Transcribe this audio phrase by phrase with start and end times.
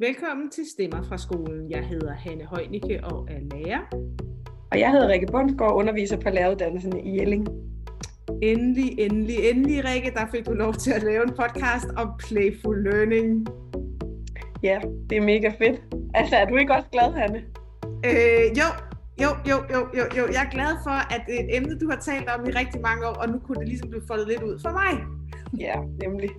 [0.00, 1.70] Velkommen til Stemmer fra skolen.
[1.70, 3.80] Jeg hedder Hanne Højnicke og er lærer.
[4.72, 7.48] Og jeg hedder Rikke Bundsgaard og underviser på læreruddannelsen i Jelling.
[8.42, 12.82] Endelig, endelig, endelig, Rikke, der fik du lov til at lave en podcast om playful
[12.84, 13.48] learning.
[14.62, 15.80] Ja, det er mega fedt.
[16.14, 17.38] Altså, er du ikke også glad, Hanne?
[18.08, 18.68] Øh, jo,
[19.22, 20.24] jo, jo, jo, jo, jo.
[20.36, 22.80] Jeg er glad for, at det er et emne, du har talt om i rigtig
[22.80, 25.17] mange år, og nu kunne det ligesom blive foldet lidt ud for mig.
[25.58, 26.30] Ja, nemlig.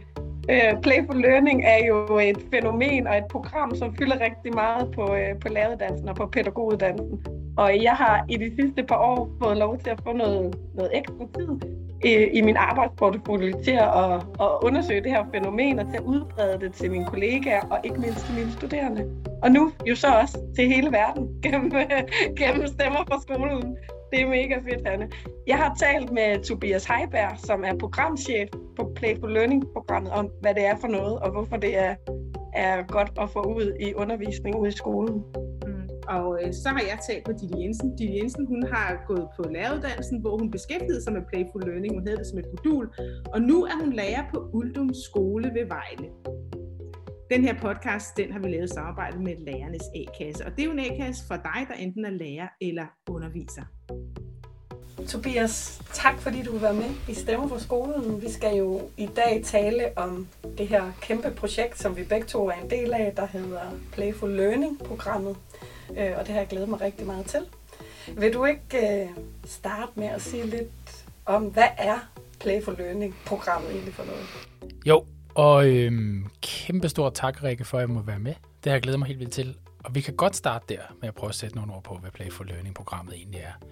[0.50, 5.16] Uh, Playful Learning er jo et fænomen og et program, som fylder rigtig meget på,
[5.16, 7.20] øh, på læreruddannelsen og på pædagoguddannelsen.
[7.58, 10.92] Og jeg har i de sidste par år fået lov til at få noget, noget
[10.94, 15.98] ekstra tid i, i min arbejdsportefølje til at, at undersøge det her fænomen og til
[15.98, 19.10] at udbrede det til mine kollegaer og ikke mindst til mine studerende.
[19.44, 21.72] Og nu jo så også til hele verden gennem,
[22.40, 23.78] gennem stemmer fra skolen.
[24.12, 25.10] Det er mega fedt, Hanne.
[25.48, 30.66] Jeg har talt med Tobias Heiberg, som er programchef på Playful Learning-programmet, om hvad det
[30.66, 31.96] er for noget, og hvorfor det er,
[32.54, 35.24] er godt at få ud i undervisning ude i skolen.
[35.68, 35.90] Mm.
[36.08, 37.96] Og øh, så har jeg talt med Didi Jensen.
[37.96, 41.94] Didi Jensen hun har gået på læreruddannelsen, hvor hun beskæftigede sig med Playful Learning.
[41.94, 42.90] Hun havde det som et modul.
[43.34, 46.08] Og nu er hun lærer på Uldum Skole ved Vejle.
[47.30, 50.46] Den her podcast, den har vi lavet i samarbejde med Lærernes A-kasse.
[50.46, 53.62] Og det er jo en A-kasse for dig, der enten er lærer eller underviser.
[55.08, 58.22] Tobias, tak fordi du vil være med i Stemmer for skolen.
[58.22, 60.28] Vi skal jo i dag tale om
[60.58, 64.30] det her kæmpe projekt, som vi begge to er en del af, der hedder Playful
[64.30, 65.38] Learning-programmet.
[65.98, 67.42] Øh, og det har jeg glædet mig rigtig meget til.
[68.18, 69.10] Vil du ikke øh,
[69.46, 74.26] starte med at sige lidt om, hvad er Playful Learning-programmet egentlig for noget?
[74.86, 78.34] Jo, og øhm, kæmpe stor tak, Rikke, for at jeg må være med.
[78.64, 79.56] Det har jeg glædet mig helt vildt til.
[79.84, 82.12] Og vi kan godt starte der med at prøve at sætte nogle ord på, hvad
[82.12, 83.68] Playful Learning-programmet egentlig er.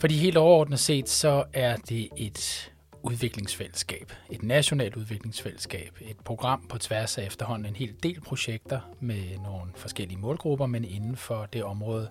[0.00, 6.78] Fordi helt overordnet set, så er det et udviklingsfællesskab, et nationalt udviklingsfællesskab, et program på
[6.78, 11.64] tværs af efterhånden en hel del projekter med nogle forskellige målgrupper, men inden for det
[11.64, 12.08] område,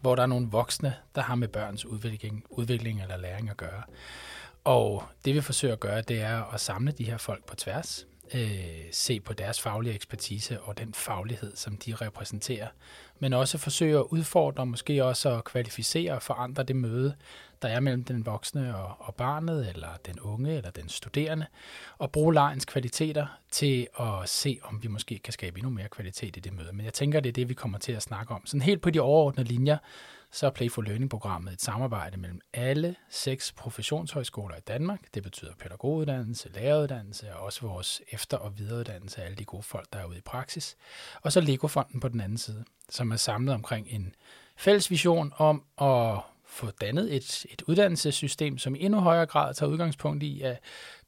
[0.00, 3.82] hvor der er nogle voksne, der har med børns udvikling, udvikling eller læring at gøre.
[4.64, 8.06] Og det vi forsøger at gøre, det er at samle de her folk på tværs,
[8.34, 12.68] øh, se på deres faglige ekspertise og den faglighed, som de repræsenterer,
[13.18, 17.14] men også forsøge at udfordre, måske også at kvalificere og forandre det møde,
[17.62, 21.46] der er mellem den voksne og, og barnet, eller den unge, eller den studerende,
[21.98, 26.36] og bruge lejens kvaliteter til at se, om vi måske kan skabe endnu mere kvalitet
[26.36, 26.72] i det møde.
[26.72, 28.46] Men jeg tænker, det er det, vi kommer til at snakke om.
[28.46, 29.78] Sådan helt på de overordnede linjer,
[30.32, 35.00] så er Playful Learning-programmet et samarbejde mellem alle seks professionshøjskoler i Danmark.
[35.14, 39.86] Det betyder pædagoguddannelse, læreruddannelse og også vores efter- og videreuddannelse af alle de gode folk,
[39.92, 40.76] der er ude i praksis.
[41.22, 44.14] Og så Lego-fonden på den anden side, som er samlet omkring en
[44.56, 49.70] fælles vision om at få dannet et, et uddannelsessystem, som i endnu højere grad tager
[49.70, 50.60] udgangspunkt i, at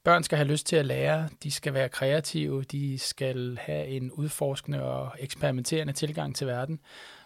[0.03, 4.11] børn skal have lyst til at lære, de skal være kreative, de skal have en
[4.11, 6.79] udforskende og eksperimenterende tilgang til verden,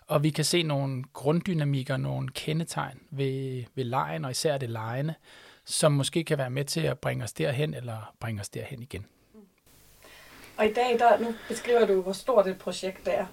[0.08, 5.14] og vi kan se nogle grunddynamikker, nogle kendetegn ved, ved lejen, og især det lejende,
[5.66, 9.06] som måske kan være med til at bringe os derhen, eller bringe os derhen igen.
[10.58, 13.26] Og i dag, der, nu beskriver du, hvor stort et projekt det er.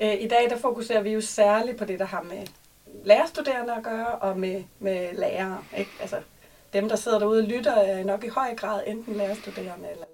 [0.00, 2.46] Øh, I dag, der fokuserer vi jo særligt på det, der har med
[3.04, 5.64] lærerstuderende at gøre, og med, med lærere.
[5.76, 5.90] Ikke?
[6.00, 6.20] Altså,
[6.72, 10.06] dem, der sidder derude og lytter, er nok i høj grad enten lærerstuderende eller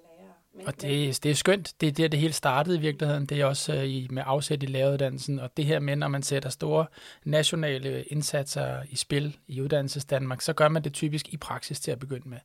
[0.65, 1.73] og det, det er skønt.
[1.81, 3.25] Det er der, det hele startede i virkeligheden.
[3.25, 5.39] Det er også uh, i, med afsæt i læreruddannelsen.
[5.39, 6.85] Og det her med, når man sætter store
[7.23, 11.91] nationale indsatser i spil i uddannelses Danmark, så gør man det typisk i praksis til
[11.91, 12.37] at begynde med.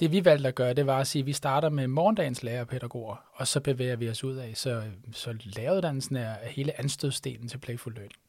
[0.00, 3.24] Det vi valgte at gøre, det var at sige, at vi starter med morgendagens lærerpædagoger,
[3.34, 4.52] og så bevæger vi os ud af.
[4.54, 4.82] Så,
[5.12, 8.20] så læreruddannelsen er hele anstødstenen til Playful Learning.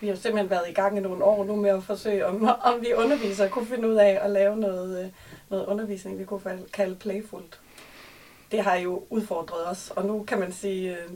[0.00, 2.80] Vi har simpelthen været i gang i nogle år nu med at forsøge, om, om
[2.80, 5.10] vi undervisere kunne finde ud af at lave noget, øh,
[5.50, 6.40] noget undervisning, vi kunne
[6.72, 7.60] kalde playfult
[8.52, 11.10] det har jo udfordret os, og nu kan man sige, øh,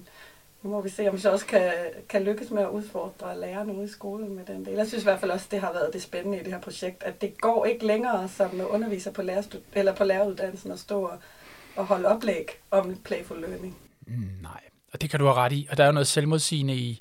[0.62, 1.72] nu må vi se, om vi så også kan,
[2.08, 4.74] kan lykkes med at udfordre lærerne ude i skolen med den del.
[4.74, 7.02] Jeg synes i hvert fald også, det har været det spændende i det her projekt,
[7.02, 11.18] at det går ikke længere som underviser på, lærerstud- eller på læreruddannelsen at stå og,
[11.76, 13.78] og holde oplæg om playful learning.
[14.06, 14.60] Mm, nej,
[14.92, 15.66] og det kan du have ret i.
[15.70, 17.00] Og der er jo noget selvmodsigende i,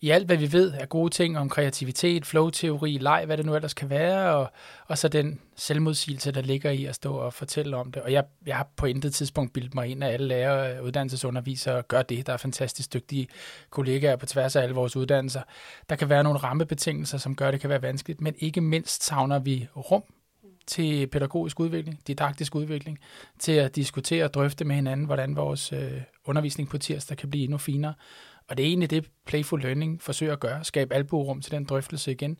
[0.00, 3.54] i alt, hvad vi ved er gode ting om kreativitet, flow-teori, leg, hvad det nu
[3.54, 4.52] ellers kan være, og,
[4.86, 8.02] og så den selvmodsigelse, der ligger i at stå og fortælle om det.
[8.02, 11.82] Og jeg, jeg har på intet tidspunkt bildt mig ind, at alle lærere og uddannelsesundervisere
[11.82, 12.26] gør det.
[12.26, 13.28] Der er fantastisk dygtige
[13.70, 15.42] kollegaer på tværs af alle vores uddannelser.
[15.88, 19.04] Der kan være nogle rammebetingelser, som gør, at det kan være vanskeligt, men ikke mindst
[19.04, 20.02] savner vi rum
[20.68, 22.98] til pædagogisk udvikling, didaktisk udvikling,
[23.38, 25.92] til at diskutere og drøfte med hinanden, hvordan vores øh,
[26.28, 27.94] undervisning på tirsdag kan blive endnu finere.
[28.48, 32.10] Og det er egentlig det, Playful Learning forsøger at gøre, skabe albuerum til den drøftelse
[32.12, 32.38] igen.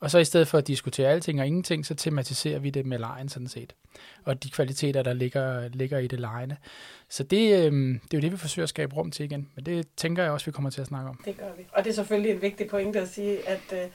[0.00, 2.98] Og så i stedet for at diskutere alting og ingenting, så tematiserer vi det med
[2.98, 3.74] lejen sådan set.
[4.24, 6.56] Og de kvaliteter, der ligger, ligger i det lejende.
[7.08, 9.48] Så det, øh, det er jo det, vi forsøger at skabe rum til igen.
[9.54, 11.20] Men det tænker jeg også, vi kommer til at snakke om.
[11.24, 11.62] Det gør vi.
[11.72, 13.90] Og det er selvfølgelig en vigtig pointe at sige, at, øh,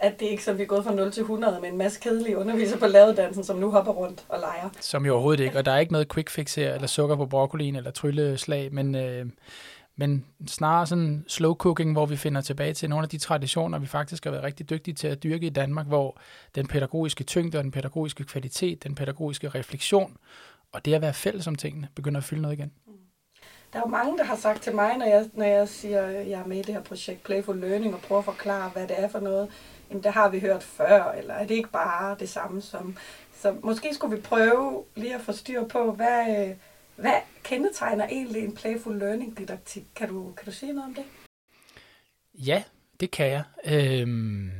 [0.00, 2.38] at det ikke som vi er gået fra 0 til 100 med en masse kedelige
[2.38, 4.68] undervisere på lavedansen, som nu hopper rundt og leger.
[4.80, 5.58] Som jo overhovedet ikke.
[5.58, 8.94] Og der er ikke noget quick fix her, eller sukker på broccolien, eller trylleslag, men...
[8.94, 9.26] Øh,
[10.00, 13.86] men snarere sådan slow cooking, hvor vi finder tilbage til nogle af de traditioner, vi
[13.86, 16.18] faktisk har været rigtig dygtige til at dyrke i Danmark, hvor
[16.54, 20.16] den pædagogiske tyngde og den pædagogiske kvalitet, den pædagogiske refleksion
[20.72, 22.72] og det at være fælles om tingene, begynder at fylde noget igen.
[23.72, 26.28] Der er jo mange, der har sagt til mig, når jeg, når jeg siger, at
[26.28, 29.00] jeg er med i det her projekt Playful Learning, og prøver at forklare, hvad det
[29.00, 29.48] er for noget,
[29.88, 32.96] jamen det har vi hørt før, eller er det ikke bare det samme som...
[33.34, 36.54] Så måske skulle vi prøve lige at få styr på, hvad,
[36.96, 39.84] hvad kendetegner egentlig en playful learning didaktik?
[39.94, 41.04] Kan du, kan du sige noget om det?
[42.34, 42.62] Ja,
[43.00, 43.44] det kan jeg.
[43.64, 44.50] Øhm,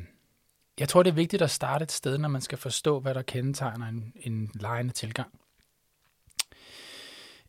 [0.78, 3.22] jeg tror, det er vigtigt at starte et sted, når man skal forstå, hvad der
[3.22, 5.40] kendetegner en, en lejende tilgang.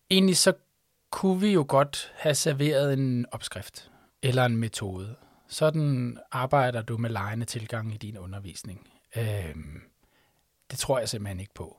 [0.10, 0.54] Egentlig så
[1.10, 3.92] kunne vi jo godt have serveret en opskrift
[4.22, 5.16] eller en metode.
[5.50, 8.90] Sådan arbejder du med lejende tilgang i din undervisning.
[9.18, 9.82] Øhm,
[10.72, 11.78] det tror jeg simpelthen ikke på.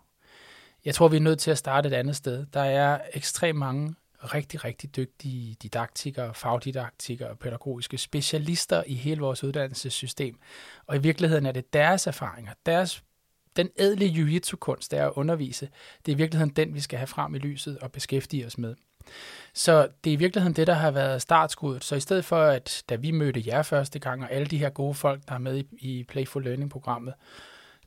[0.85, 2.47] Jeg tror, vi er nødt til at starte et andet sted.
[2.47, 9.45] Der er ekstremt mange rigtig, rigtig dygtige didaktikere, fagdidaktikere og pædagogiske specialister i hele vores
[9.45, 10.39] uddannelsessystem.
[10.87, 13.05] Og i virkeligheden er det deres erfaringer, deres
[13.57, 15.69] den ædle jiu-jitsu-kunst, der er at undervise,
[16.07, 18.75] det er i virkeligheden den, vi skal have frem i lyset og beskæftige os med.
[19.55, 21.85] Så det er i virkeligheden det, der har været startskuddet.
[21.85, 24.71] Så i stedet for, at da vi mødte jer første gang, og alle de her
[24.71, 27.15] gode folk, der er med i Playful Learning-programmet,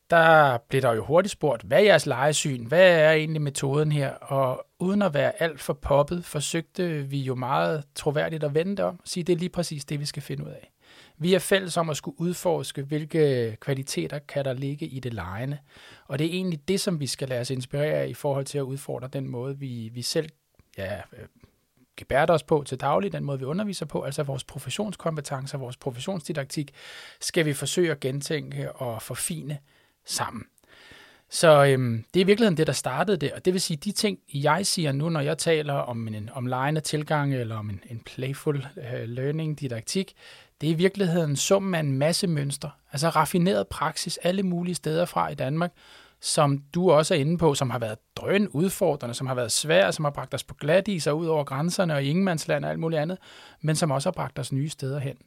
[0.10, 2.65] der blev der jo hurtigt spurgt, hvad er jeres lejesyn?
[2.65, 4.10] Hvad er egentlig metoden her?
[4.10, 8.86] Og uden at være alt for poppet, forsøgte vi jo meget troværdigt at vende det
[8.86, 10.74] om, og sige, det er lige præcis det, vi skal finde ud af.
[11.18, 15.57] Vi er fælles om at skulle udforske, hvilke kvaliteter kan der ligge i det lejende.
[16.07, 18.62] Og det er egentlig det, som vi skal lade os inspirere i forhold til at
[18.62, 20.30] udfordre den måde, vi, vi selv
[20.78, 21.28] ja, øh,
[21.98, 26.72] gebærder os på til daglig, den måde vi underviser på, altså vores professionskompetencer, vores professionsdidaktik,
[27.22, 29.58] skal vi forsøge at gentænke og forfine
[30.06, 30.44] sammen.
[31.30, 33.92] Så øhm, det er i virkeligheden det, der startede det, og det vil sige, de
[33.92, 37.81] ting, jeg siger nu, når jeg taler om en, om lejende tilgang eller om en,
[37.90, 40.14] en playful øh, learning didaktik,
[40.62, 45.06] det er i virkeligheden summen af en masse mønstre, altså raffineret praksis alle mulige steder
[45.06, 45.72] fra i Danmark,
[46.24, 49.94] som du også er inde på, som har været drøn udfordrende, som har været svære,
[49.94, 52.80] som har bragt os på glat i sig ud over grænserne og ingenmandsland og alt
[52.80, 53.18] muligt andet,
[53.62, 55.18] men som også har bragt os nye steder hen.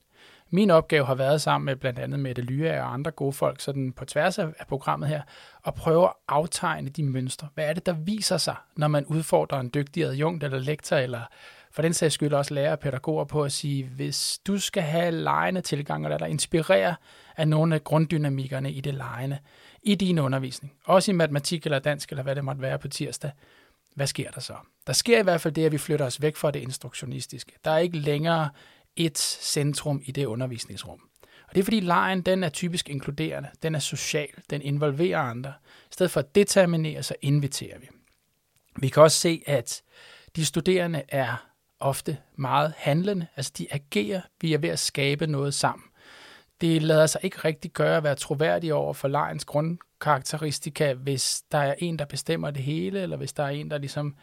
[0.50, 3.92] Min opgave har været sammen med blandt andet Mette Lya og andre gode folk, sådan
[3.92, 5.22] på tværs af programmet her,
[5.66, 7.48] at prøve at aftegne de mønstre.
[7.54, 11.20] Hvad er det, der viser sig, når man udfordrer en dygtig adjunkt eller lektor, eller
[11.72, 15.60] for den sags skyld også lærer pædagoger på at sige, hvis du skal have lejende
[15.60, 16.94] tilgang, eller der inspirerer
[17.36, 19.38] af nogle af grunddynamikkerne i det lejende,
[19.86, 23.30] i din undervisning, også i matematik eller dansk, eller hvad det måtte være på tirsdag,
[23.94, 24.54] hvad sker der så?
[24.86, 27.52] Der sker i hvert fald det, at vi flytter os væk fra det instruktionistiske.
[27.64, 28.50] Der er ikke længere
[28.96, 31.00] et centrum i det undervisningsrum.
[31.48, 35.52] Og det er fordi lejen, den er typisk inkluderende, den er social, den involverer andre.
[35.82, 37.88] I stedet for at determinere, så inviterer vi.
[38.76, 39.82] Vi kan også se, at
[40.36, 41.46] de studerende er
[41.80, 45.84] ofte meget handlende, altså de agerer, vi er ved at skabe noget sammen.
[46.60, 51.58] Det lader sig ikke rigtig gøre at være troværdig over for lejens grundkarakteristika, hvis der
[51.58, 54.16] er en, der bestemmer det hele, eller hvis der er en, der ligesom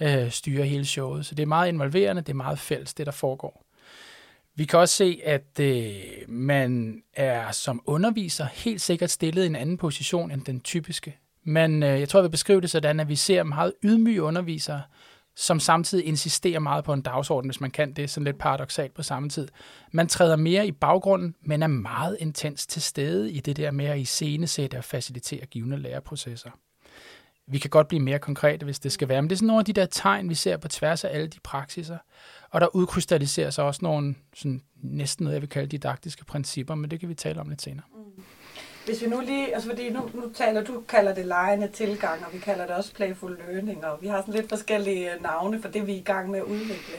[0.00, 1.26] øh, styrer hele showet.
[1.26, 3.64] Så det er meget involverende, det er meget fælles, det der foregår.
[4.54, 5.92] Vi kan også se, at øh,
[6.28, 11.18] man er som underviser helt sikkert stillet i en anden position end den typiske.
[11.44, 14.82] Men øh, jeg tror, jeg vil beskrive det sådan, at vi ser meget ydmyge undervisere,
[15.40, 19.02] som samtidig insisterer meget på en dagsorden, hvis man kan det, sådan lidt paradoxalt på
[19.02, 19.48] samme tid.
[19.92, 23.84] Man træder mere i baggrunden, men er meget intens til stede i det der med
[23.84, 26.50] at iscenesætte og facilitere givende læreprocesser.
[27.46, 29.60] Vi kan godt blive mere konkrete, hvis det skal være, men det er sådan nogle
[29.60, 31.98] af de der tegn, vi ser på tværs af alle de praksiser.
[32.50, 36.90] Og der udkrystalliserer sig også nogle sådan, næsten noget, jeg vil kalde didaktiske principper, men
[36.90, 37.86] det kan vi tale om lidt senere.
[37.94, 38.22] Mm.
[38.84, 42.32] Hvis vi nu lige, altså fordi nu, nu taler du kalder det lejende tilgang, og
[42.32, 45.68] vi kalder det også playful learning, og vi har sådan lidt forskellige øh, navne for
[45.68, 46.96] det, vi er i gang med at udvikle.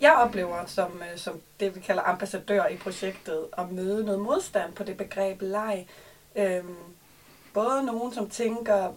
[0.00, 4.72] Jeg oplever som, øh, som det, vi kalder ambassadør i projektet, at møde noget modstand
[4.72, 5.86] på det begreb leg.
[6.36, 6.76] Øhm,
[7.54, 8.92] både nogen, som tænker,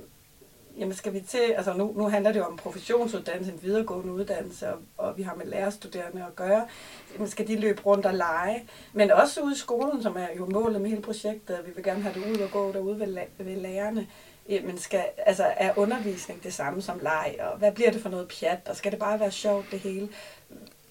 [0.77, 4.67] jamen skal vi til, altså nu, nu handler det jo om professionsuddannelse, en videregående uddannelse,
[4.67, 6.67] og, og vi har med lærerstuderende at gøre.
[7.13, 8.63] Jamen skal de løbe rundt og lege?
[8.93, 12.01] Men også ude i skolen, som er jo målet med hele projektet, vi vil gerne
[12.01, 14.07] have det ud og gå derude ved, ved lærerne.
[14.49, 18.27] Jamen skal, altså er undervisning det samme som leg, og hvad bliver det for noget
[18.39, 20.09] pjat, og skal det bare være sjovt det hele?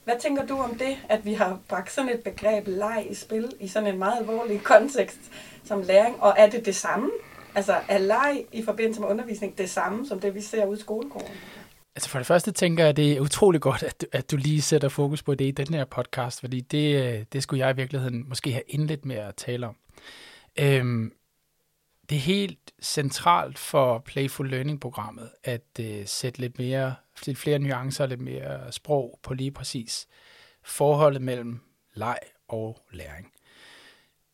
[0.04, 3.52] Hvad tænker du om det, at vi har bragt sådan et begreb leg i spil
[3.61, 5.18] i sådan en meget alvorlig kontekst
[5.64, 6.23] som læring?
[6.23, 7.11] Og er det det samme?
[7.58, 10.80] Altså er leg i forbindelse med undervisning det samme som det, vi ser ude i
[10.80, 11.34] skolegården?
[11.96, 14.36] Altså for det første tænker jeg, at det er utrolig godt, at du, at du
[14.36, 17.74] lige sætter fokus på det i den her podcast, fordi det, øh, det skulle jeg
[17.74, 19.76] i virkeligheden måske have indledt med at tale om.
[20.58, 21.12] Øhm,
[22.10, 26.94] det er helt centralt for Playful Learning-programmet at øh, sætte lidt mere,
[27.26, 30.08] lidt flere nuancer og lidt mere sprog på lige præcis
[30.64, 31.60] forholdet mellem
[31.94, 33.32] leg og læring.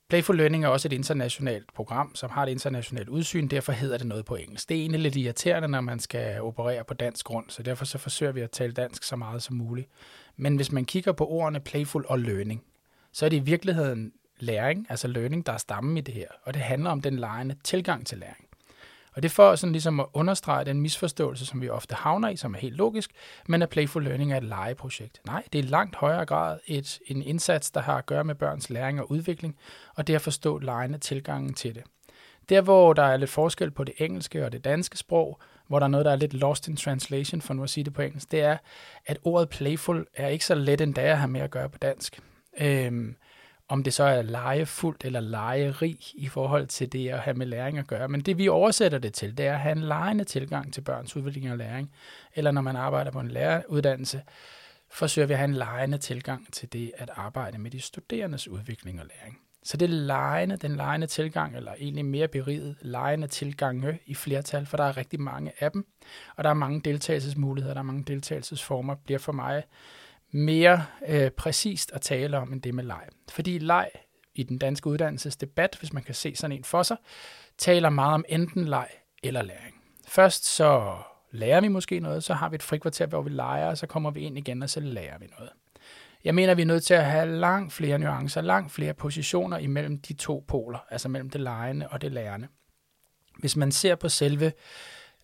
[0.08, 4.06] Playful Learning er også et internationalt program, som har et internationalt udsyn, derfor hedder det
[4.06, 4.68] noget på engelsk.
[4.68, 7.98] Det er egentlig lidt irriterende, når man skal operere på dansk grund, så derfor så
[7.98, 9.88] forsøger vi at tale dansk så meget som muligt.
[10.36, 12.62] Men hvis man kigger på ordene playful og learning,
[13.12, 16.54] så er det i virkeligheden læring, altså learning, der er stammen i det her, og
[16.54, 18.43] det handler om den lejende tilgang til læring.
[19.14, 22.54] Og det får sådan ligesom at understrege den misforståelse, som vi ofte havner i, som
[22.54, 23.10] er helt logisk,
[23.48, 25.20] men at Playful Learning er et legeprojekt.
[25.26, 28.70] Nej, det er langt højere grad et, en indsats, der har at gøre med børns
[28.70, 29.56] læring og udvikling,
[29.96, 31.82] og det at forstå legende tilgangen til det.
[32.48, 35.86] Der, hvor der er lidt forskel på det engelske og det danske sprog, hvor der
[35.86, 38.30] er noget, der er lidt lost in translation, for nu at sige det på engelsk,
[38.30, 38.56] det er,
[39.06, 42.20] at ordet playful er ikke så let endda at have med at gøre på dansk.
[42.60, 43.16] Øhm,
[43.68, 47.78] om det så er legefuldt eller legerig i forhold til det at have med læring
[47.78, 48.08] at gøre.
[48.08, 51.16] Men det vi oversætter det til, det er at have en legende tilgang til børns
[51.16, 51.90] udvikling og læring.
[52.34, 54.22] Eller når man arbejder på en læreruddannelse,
[54.90, 59.00] forsøger vi at have en legende tilgang til det at arbejde med de studerendes udvikling
[59.00, 59.38] og læring.
[59.62, 64.66] Så det er legende, den legende tilgang, eller egentlig mere beriget legende tilgange i flertal,
[64.66, 65.86] for der er rigtig mange af dem,
[66.36, 69.62] og der er mange deltagelsesmuligheder, der er mange deltagelsesformer, bliver for mig
[70.34, 73.02] mere øh, præcist at tale om, end det med leg.
[73.30, 73.90] Fordi leg
[74.34, 76.96] i den danske uddannelsesdebat, hvis man kan se sådan en for sig,
[77.58, 78.88] taler meget om enten leg
[79.22, 79.74] eller læring.
[80.08, 80.96] Først så
[81.30, 84.10] lærer vi måske noget, så har vi et frikvarter, hvor vi leger, og så kommer
[84.10, 85.50] vi ind igen, og så lærer vi noget.
[86.24, 89.98] Jeg mener, vi er nødt til at have langt flere nuancer, langt flere positioner imellem
[89.98, 92.48] de to poler, altså mellem det lejende og det lærende.
[93.38, 94.52] Hvis man ser på selve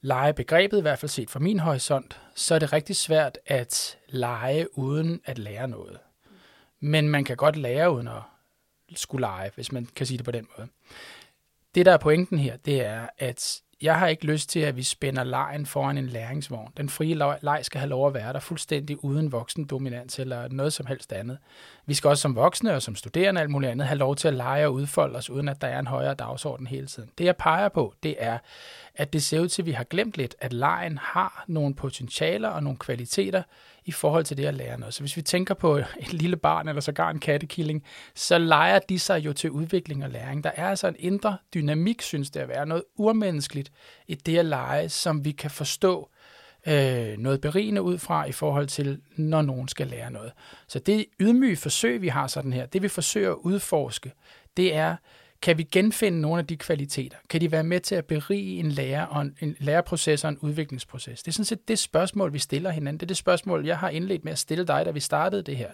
[0.00, 4.78] legebegrebet, i hvert fald set fra min horisont, så er det rigtig svært at lege
[4.78, 5.98] uden at lære noget.
[6.80, 8.22] Men man kan godt lære uden at
[8.94, 10.68] skulle lege, hvis man kan sige det på den måde.
[11.74, 14.82] Det, der er pointen her, det er, at jeg har ikke lyst til, at vi
[14.82, 16.72] spænder lejen foran en læringsvogn.
[16.76, 20.72] Den frie leg skal have lov at være der fuldstændig uden voksen dominans eller noget
[20.72, 21.38] som helst andet.
[21.90, 24.28] Vi skal også som voksne og som studerende og alt muligt andet have lov til
[24.28, 27.10] at lege og udfolde os, uden at der er en højere dagsorden hele tiden.
[27.18, 28.38] Det jeg peger på, det er,
[28.94, 32.48] at det ser ud til, at vi har glemt lidt, at lejen har nogle potentialer
[32.48, 33.42] og nogle kvaliteter
[33.84, 34.94] i forhold til det at lære noget.
[34.94, 38.98] Så hvis vi tænker på et lille barn eller sågar en kattekilling, så leger de
[38.98, 40.44] sig jo til udvikling og læring.
[40.44, 43.72] Der er altså en indre dynamik, synes det at være noget urmenneskeligt
[44.08, 46.10] i det at lege, som vi kan forstå
[46.66, 50.32] øh, noget berigende ud fra i forhold til, når nogen skal lære noget.
[50.68, 54.12] Så det ydmyge forsøg, vi har sådan her, det vi forsøger at udforske,
[54.56, 54.96] det er,
[55.42, 57.16] kan vi genfinde nogle af de kvaliteter?
[57.30, 60.38] Kan de være med til at berige en, lærer og en, en læreproces og en
[60.38, 61.22] udviklingsproces?
[61.22, 63.00] Det er sådan set det spørgsmål, vi stiller hinanden.
[63.00, 65.56] Det er det spørgsmål, jeg har indledt med at stille dig, da vi startede det
[65.56, 65.70] her.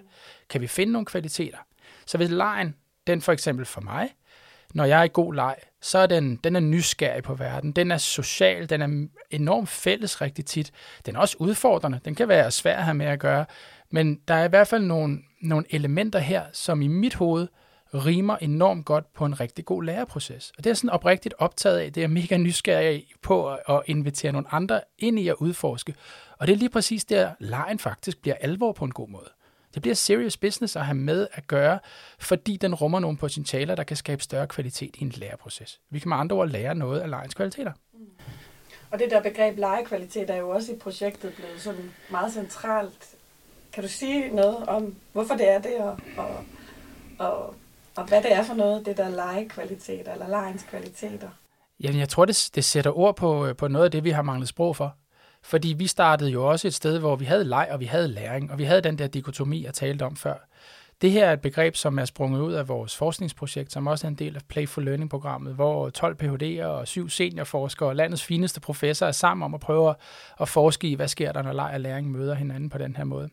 [0.50, 1.58] Kan vi finde nogle kvaliteter?
[2.06, 2.74] Så hvis lejen,
[3.06, 4.10] den for eksempel for mig,
[4.74, 7.72] når jeg er i god leg, så er den, den er nysgerrig på verden.
[7.72, 10.72] Den er social, den er enormt fælles rigtig tit.
[11.06, 12.00] Den er også udfordrende.
[12.04, 13.44] Den kan være svær at have med at gøre.
[13.90, 17.48] Men der er i hvert fald nogle, nogle elementer her, som i mit hoved
[17.94, 20.52] rimer enormt godt på en rigtig god læreproces.
[20.58, 24.54] Og det er sådan oprigtigt optaget af, det er mega nysgerrig på at invitere nogle
[24.54, 25.94] andre ind i at udforske.
[26.38, 29.28] Og det er lige præcis der, lejen faktisk bliver alvor på en god måde.
[29.76, 31.78] Det bliver serious business at have med at gøre,
[32.18, 35.80] fordi den rummer nogle potentialer, der kan skabe større kvalitet i en læreproces.
[35.90, 37.72] Vi kan med andre ord lære noget af lejens kvaliteter.
[37.92, 37.98] Mm.
[38.90, 43.14] Og det der begreb legekvalitet er jo også i projektet blevet sådan meget centralt.
[43.72, 46.44] Kan du sige noget om, hvorfor det er det, og, og,
[47.18, 47.54] og
[47.96, 51.28] og hvad det er for noget, det der legekvaliteter, eller lejens kvaliteter?
[51.80, 54.48] Jamen, jeg tror, det, det sætter ord på, på noget af det, vi har manglet
[54.48, 54.96] sprog for.
[55.46, 58.52] Fordi vi startede jo også et sted, hvor vi havde leg, og vi havde læring,
[58.52, 60.34] og vi havde den der dikotomi, jeg talte om før.
[61.02, 64.08] Det her er et begreb, som er sprunget ud af vores forskningsprojekt, som også er
[64.08, 69.08] en del af Playful Learning-programmet, hvor 12 Ph.D.'er og syv seniorforskere og landets fineste professorer
[69.08, 69.94] er sammen om at prøve
[70.40, 73.04] at forske i, hvad sker der, når leg og læring møder hinanden på den her
[73.04, 73.28] måde.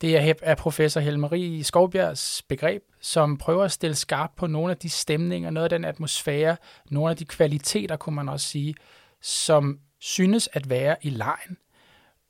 [0.00, 4.90] Det er professor Helmarie Skovbjergs begreb, som prøver at stille skarp på nogle af de
[4.90, 6.56] stemninger, noget af den atmosfære,
[6.90, 8.74] nogle af de kvaliteter, kunne man også sige,
[9.20, 11.56] som synes at være i lejen,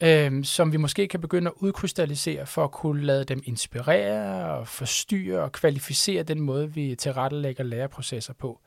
[0.03, 4.69] øh, som vi måske kan begynde at udkrystallisere for at kunne lade dem inspirere og
[4.69, 8.61] forstyrre og kvalificere den måde, vi tilrettelægger læreprocesser på.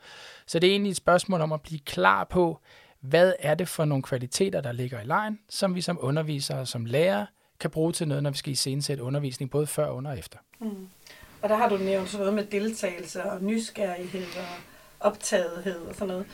[0.46, 2.60] Så det er egentlig et spørgsmål om at blive klar på,
[3.00, 6.68] hvad er det for nogle kvaliteter, der ligger i lejen, som vi som undervisere og
[6.68, 7.26] som lærer
[7.60, 10.38] kan bruge til noget, når vi skal iscenesætte undervisning, både før, under og efter.
[10.60, 10.88] Mm.
[11.42, 14.58] Og der har du nævnt sådan noget med deltagelse og nysgerrighed og
[15.00, 16.26] optagethed og sådan noget.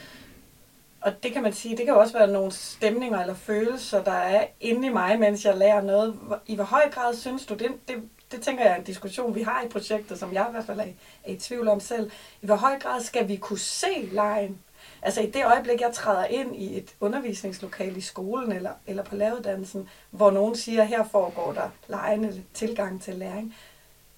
[1.01, 4.48] Og det kan man sige, det kan også være nogle stemninger eller følelser, der er
[4.60, 6.20] inde i mig, mens jeg lærer noget.
[6.48, 7.96] I hvor høj grad synes du, det, det,
[8.31, 10.79] det tænker jeg er en diskussion, vi har i projektet, som jeg i hvert fald
[10.79, 10.86] er,
[11.24, 12.12] er i tvivl om selv.
[12.41, 14.60] I hvor høj grad skal vi kunne se lejen?
[15.01, 19.15] Altså i det øjeblik, jeg træder ind i et undervisningslokale i skolen eller, eller på
[19.15, 23.55] lavuddannelsen, hvor nogen siger, her foregår der lejende tilgang til læring,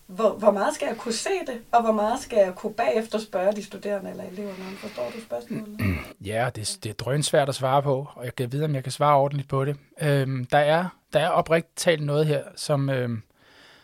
[0.07, 3.19] hvor, hvor meget skal jeg kunne se det, og hvor meget skal jeg kunne bagefter
[3.19, 4.77] spørge de studerende eller eleverne?
[4.77, 5.79] Forstår du spørgsmålet?
[6.25, 8.91] Ja, det, det er drønsvært at svare på, og jeg kan vide, om jeg kan
[8.91, 9.77] svare ordentligt på det.
[10.01, 13.21] Øhm, der, er, der er oprigtigt talt noget her, som, øhm,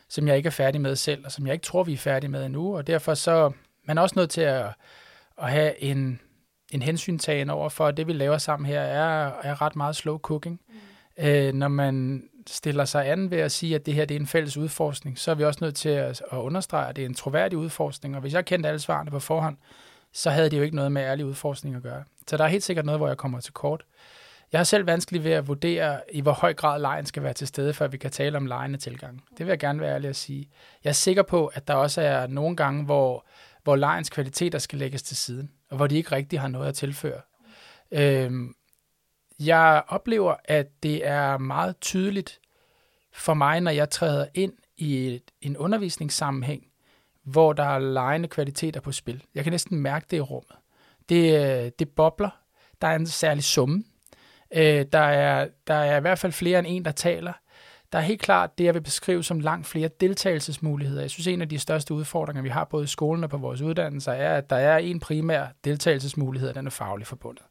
[0.10, 2.32] som jeg ikke er færdig med selv, og som jeg ikke tror, vi er færdige
[2.32, 3.52] med endnu, og derfor så
[3.90, 4.66] man er også nødt til at,
[5.42, 6.20] at have en,
[6.72, 10.18] en hensyntagen over for, at det vi laver sammen her er, er ret meget slow
[10.18, 10.60] cooking.
[10.68, 11.26] Mm.
[11.26, 14.28] Øh, når man stiller sig an ved at sige, at det her det er en
[14.28, 17.14] fælles udforskning, så er vi også nødt til at, at understrege, at det er en
[17.14, 19.58] troværdig udforskning, og hvis jeg kendte alle svarene på forhånd,
[20.14, 22.04] så havde det jo ikke noget med ærlig udforskning at gøre.
[22.28, 23.84] Så der er helt sikkert noget, hvor jeg kommer til kort.
[24.52, 27.48] Jeg har selv vanskeligt ved at vurdere, i hvor høj grad lejen skal være til
[27.48, 29.24] stede, før vi kan tale om lejende tilgang.
[29.38, 30.50] Det vil jeg gerne være ærlig at sige.
[30.84, 33.26] Jeg er sikker på, at der også er nogle gange, hvor,
[33.64, 36.76] hvor lejens kvaliteter skal lægges til siden, og hvor de ikke rigtig har noget at
[36.76, 37.22] tilføre.
[37.92, 38.54] Øhm,
[39.40, 42.40] jeg oplever, at det er meget tydeligt
[43.12, 46.68] for mig, når jeg træder ind i et, en undervisningssammenhæng,
[47.24, 49.24] hvor der er lejende kvaliteter på spil.
[49.36, 50.56] Jeg kan næsten mærke det i rummet.
[51.10, 51.34] Det,
[51.66, 52.30] øh, det bobler.
[52.82, 53.84] Der er en særlig summe.
[54.54, 57.34] Øh, der, er, der er i hvert fald flere end en, der taler.
[57.92, 61.02] Der er helt klart det, jeg vil beskrive som langt flere deltagelsesmuligheder.
[61.02, 63.62] Jeg synes, en af de største udfordringer, vi har både i skolen og på vores
[63.62, 67.44] uddannelser, er, at der er en primær deltagelsesmulighed, den er fagligt forbundet.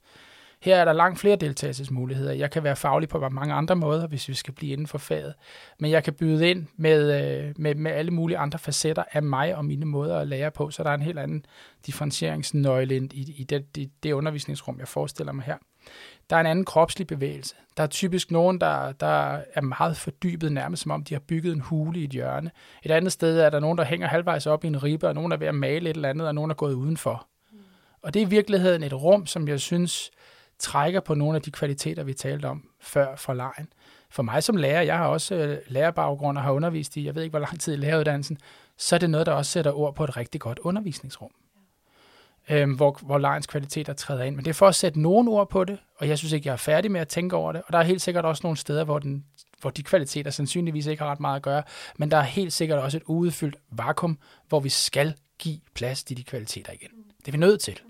[0.60, 2.32] Her er der langt flere deltagelsesmuligheder.
[2.32, 5.34] Jeg kan være faglig på mange andre måder, hvis vi skal blive inden for faget.
[5.78, 9.56] Men jeg kan byde ind med, øh, med, med alle mulige andre facetter af mig
[9.56, 11.46] og mine måder at lære på, så der er en helt anden
[11.86, 15.56] differentieringsnøgle i, i det, det, det undervisningsrum, jeg forestiller mig her.
[16.30, 17.54] Der er en anden kropslig bevægelse.
[17.76, 21.52] Der er typisk nogen, der, der er meget fordybet, nærmest som om de har bygget
[21.52, 22.50] en hule i et hjørne.
[22.82, 25.32] Et andet sted er der nogen, der hænger halvvejs op i en ribbe, og nogen
[25.32, 27.26] er ved at male et eller andet, og nogen er gået udenfor.
[28.02, 30.10] Og det er i virkeligheden et rum, som jeg synes
[30.58, 33.68] trækker på nogle af de kvaliteter, vi talte om før for lejen.
[34.10, 37.22] For mig som lærer, jeg har også øh, lærerbaggrund og har undervist i, jeg ved
[37.22, 38.38] ikke hvor lang tid i læreruddannelsen,
[38.76, 41.30] så er det noget, der også sætter ord på et rigtig godt undervisningsrum.
[42.50, 44.36] Øhm, hvor, hvor lejens kvaliteter træder ind.
[44.36, 46.52] Men det er for at sætte nogle ord på det, og jeg synes ikke, jeg
[46.52, 47.62] er færdig med at tænke over det.
[47.66, 49.24] Og der er helt sikkert også nogle steder, hvor, den,
[49.60, 51.62] hvor de kvaliteter sandsynligvis ikke har ret meget at gøre.
[51.96, 54.18] Men der er helt sikkert også et udfyldt vakuum,
[54.48, 56.90] hvor vi skal give plads til de kvaliteter igen.
[57.18, 57.80] Det er vi nødt til.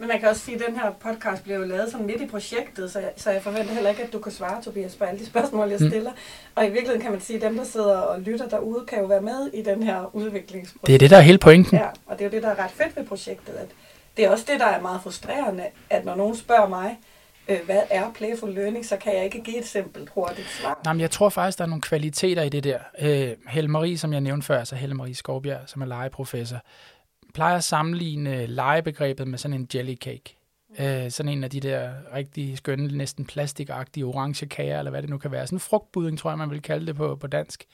[0.00, 2.26] Men man kan også sige, at den her podcast bliver jo lavet sådan midt i
[2.26, 5.20] projektet, så jeg, så jeg forventer heller ikke, at du kan svare, Tobias, på alle
[5.20, 5.88] de spørgsmål, jeg mm.
[5.88, 6.10] stiller.
[6.10, 6.16] Mm.
[6.54, 9.04] Og i virkeligheden kan man sige, at dem, der sidder og lytter derude, kan jo
[9.04, 10.86] være med i den her udviklingsproces.
[10.86, 11.78] Det er det, der er hele pointen.
[11.78, 13.52] Ja, og det er jo det, der er ret fedt ved projektet.
[13.52, 13.68] At
[14.16, 16.98] det er også det, der er meget frustrerende, at når nogen spørger mig,
[17.48, 20.80] øh, hvad er playful learning, så kan jeg ikke give et simpelt hurtigt svar.
[20.84, 22.78] Nej, men jeg tror faktisk, der er nogle kvaliteter i det der.
[23.00, 26.58] Øh, Helle Marie, som jeg nævnte før, altså Helle Marie Skovbjerg, som er legeprofessor,
[27.34, 30.36] plejer at sammenligne legebegrebet med sådan en jellycake.
[30.80, 35.10] Øh, sådan en af de der rigtig skønne, næsten plastikagtige orange kager, eller hvad det
[35.10, 35.46] nu kan være.
[35.46, 37.64] Sådan en frugtbudding, tror jeg, man vil kalde det på, på dansk.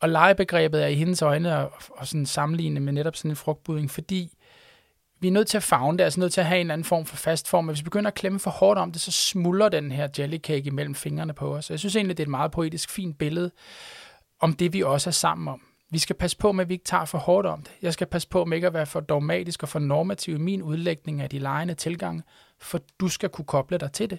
[0.00, 3.90] Og legebegrebet er i hendes øjne og, og sådan sammenligne med netop sådan en frugtbudding,
[3.90, 4.32] fordi
[5.20, 6.84] vi er nødt til at fagne det, altså nødt til at have en eller anden
[6.84, 7.64] form for fast form.
[7.64, 10.66] Men hvis vi begynder at klemme for hårdt om det, så smuldrer den her jellycake
[10.66, 11.70] imellem fingrene på os.
[11.70, 13.50] Jeg synes egentlig, det er et meget poetisk fint billede
[14.40, 15.60] om det, vi også er sammen om.
[15.92, 17.72] Vi skal passe på med, at vi ikke tager for hårdt om det.
[17.82, 20.62] Jeg skal passe på med ikke at være for dogmatisk og for normativ i min
[20.62, 22.22] udlægning af de lejende tilgange,
[22.58, 24.18] for du skal kunne koble dig til det.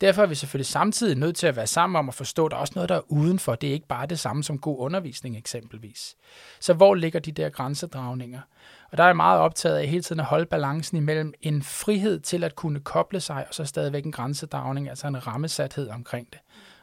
[0.00, 2.56] Derfor er vi selvfølgelig samtidig nødt til at være sammen om at forstå, at der
[2.56, 3.54] er også noget, der er udenfor.
[3.54, 6.16] Det er ikke bare det samme som god undervisning eksempelvis.
[6.60, 8.40] Så hvor ligger de der grænsedragninger?
[8.90, 12.20] Og der er jeg meget optaget af hele tiden at holde balancen imellem en frihed
[12.20, 16.38] til at kunne koble sig, og så stadigvæk en grænsedragning, altså en rammesathed omkring det.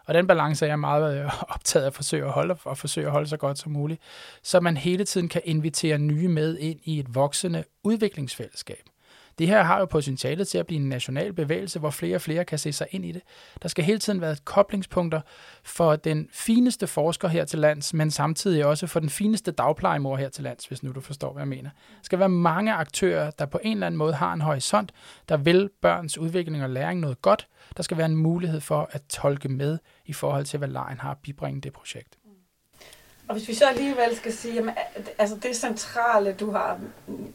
[0.07, 3.07] Og den balance er jeg meget øh, optaget af at forsøge at holde, og forsøge
[3.07, 4.01] at holde så godt som muligt,
[4.43, 8.89] så man hele tiden kan invitere nye med ind i et voksende udviklingsfællesskab.
[9.39, 12.45] Det her har jo potentialet til at blive en national bevægelse, hvor flere og flere
[12.45, 13.21] kan se sig ind i det.
[13.61, 15.21] Der skal hele tiden være koblingspunkter
[15.63, 20.29] for den fineste forsker her til lands, men samtidig også for den fineste dagplejemor her
[20.29, 21.69] til lands, hvis nu du forstår, hvad jeg mener.
[21.69, 24.91] Der skal være mange aktører, der på en eller anden måde har en horisont,
[25.29, 27.47] der vil børns udvikling og læring noget godt.
[27.77, 31.11] Der skal være en mulighed for at tolke med i forhold til, hvad lejen har
[31.11, 32.17] at bibringe det projekt.
[33.27, 34.75] Og hvis vi så alligevel skal sige, jamen,
[35.17, 36.79] altså det centrale, du har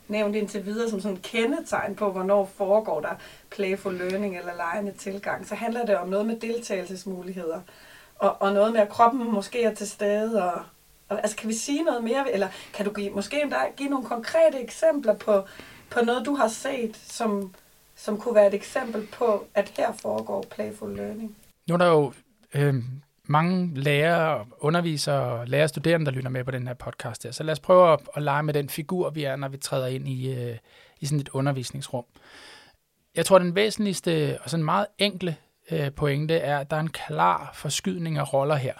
[0.09, 3.14] nævnt indtil videre som sådan kendetegn på, hvornår foregår der
[3.50, 7.61] playful learning eller lejende tilgang, så handler det om noget med deltagelsesmuligheder
[8.22, 10.62] og, og noget med, at kroppen måske er til stede, og,
[11.09, 14.07] og altså kan vi sige noget mere, eller kan du give, måske endda give nogle
[14.07, 15.42] konkrete eksempler på,
[15.90, 17.55] på noget, du har set, som,
[17.96, 21.37] som kunne være et eksempel på, at her foregår playful learning?
[21.68, 22.12] Nu er der jo
[22.55, 22.74] øh,
[23.28, 27.30] mange lærere, undervisere, lærere studerende, der lytter med på den her podcast her.
[27.30, 29.87] Så lad os prøve at, at lege med den figur, vi er, når vi træder
[29.87, 30.56] ind i, øh,
[31.00, 32.04] i sådan et undervisningsrum.
[33.14, 35.37] Jeg tror, den væsentligste og sådan meget enkle
[35.70, 38.74] øh, pointe er, at der er en klar forskydning af roller her.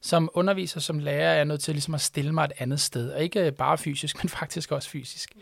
[0.00, 3.10] Som underviser, som lærer, er jeg nødt til ligesom at stille mig et andet sted.
[3.10, 5.32] Og ikke bare fysisk, men faktisk også fysisk.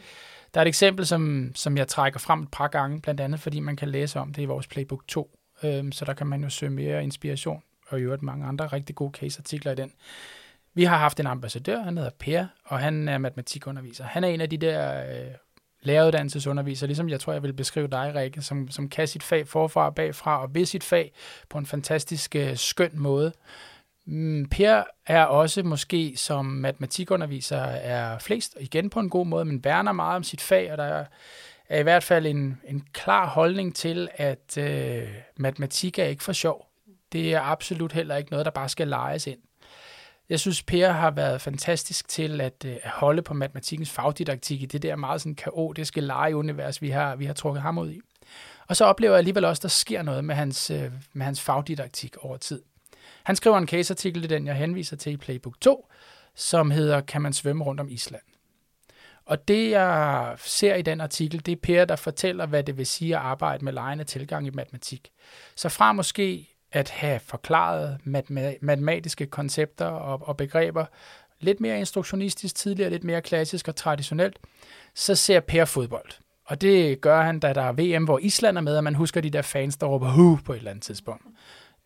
[0.55, 3.61] Der er et eksempel, som, som jeg trækker frem et par gange, blandt andet fordi
[3.61, 5.39] man kan læse om det i vores Playbook 2.
[5.63, 8.97] Øh, så der kan man jo søge mere inspiration, og i øvrigt mange andre rigtig
[8.97, 9.93] gode case-artikler i den.
[10.75, 14.05] Vi har haft en ambassadør, han hedder Per, og han er matematikunderviser.
[14.05, 15.31] Han er en af de der øh,
[15.83, 19.87] læreruddannelsesunderviser, ligesom jeg tror, jeg vil beskrive dig, Rikke, som, som kan sit fag forfra
[19.87, 21.13] og bagfra, og ved sit fag
[21.49, 23.33] på en fantastisk øh, skøn måde.
[24.07, 29.65] Mm, per er også måske som matematikunderviser er flest, igen på en god måde, men
[29.65, 31.05] værner meget om sit fag, og der er,
[31.69, 36.33] er i hvert fald en, en klar holdning til, at øh, matematik er ikke for
[36.33, 36.72] sjov.
[37.13, 39.39] Det er absolut heller ikke noget, der bare skal lejes ind.
[40.29, 44.67] Jeg synes, Per har været fantastisk til at, øh, at holde på matematikkens fagdidaktik i
[44.67, 48.01] det der meget sådan kaotiske legeunivers, vi har, vi har trukket ham ud i.
[48.69, 51.41] Og så oplever jeg alligevel også, at der sker noget med hans, øh, med hans
[51.41, 52.63] fagdidaktik over tid.
[53.23, 55.89] Han skriver en caseartikel, det den, jeg henviser til i Playbook 2,
[56.35, 58.23] som hedder Kan man svømme rundt om Island?
[59.25, 62.87] Og det, jeg ser i den artikel, det er Per, der fortæller, hvad det vil
[62.87, 65.11] sige at arbejde med lejende tilgang i matematik.
[65.57, 67.99] Så fra måske at have forklaret
[68.61, 70.85] matematiske koncepter og, og begreber
[71.41, 74.39] lidt mere instruktionistisk tidligere, lidt mere klassisk og traditionelt,
[74.95, 76.11] så ser Per fodbold.
[76.45, 79.21] Og det gør han, da der er VM, hvor Island er med, og man husker
[79.21, 81.23] de der fans, der råber hu på et eller andet tidspunkt.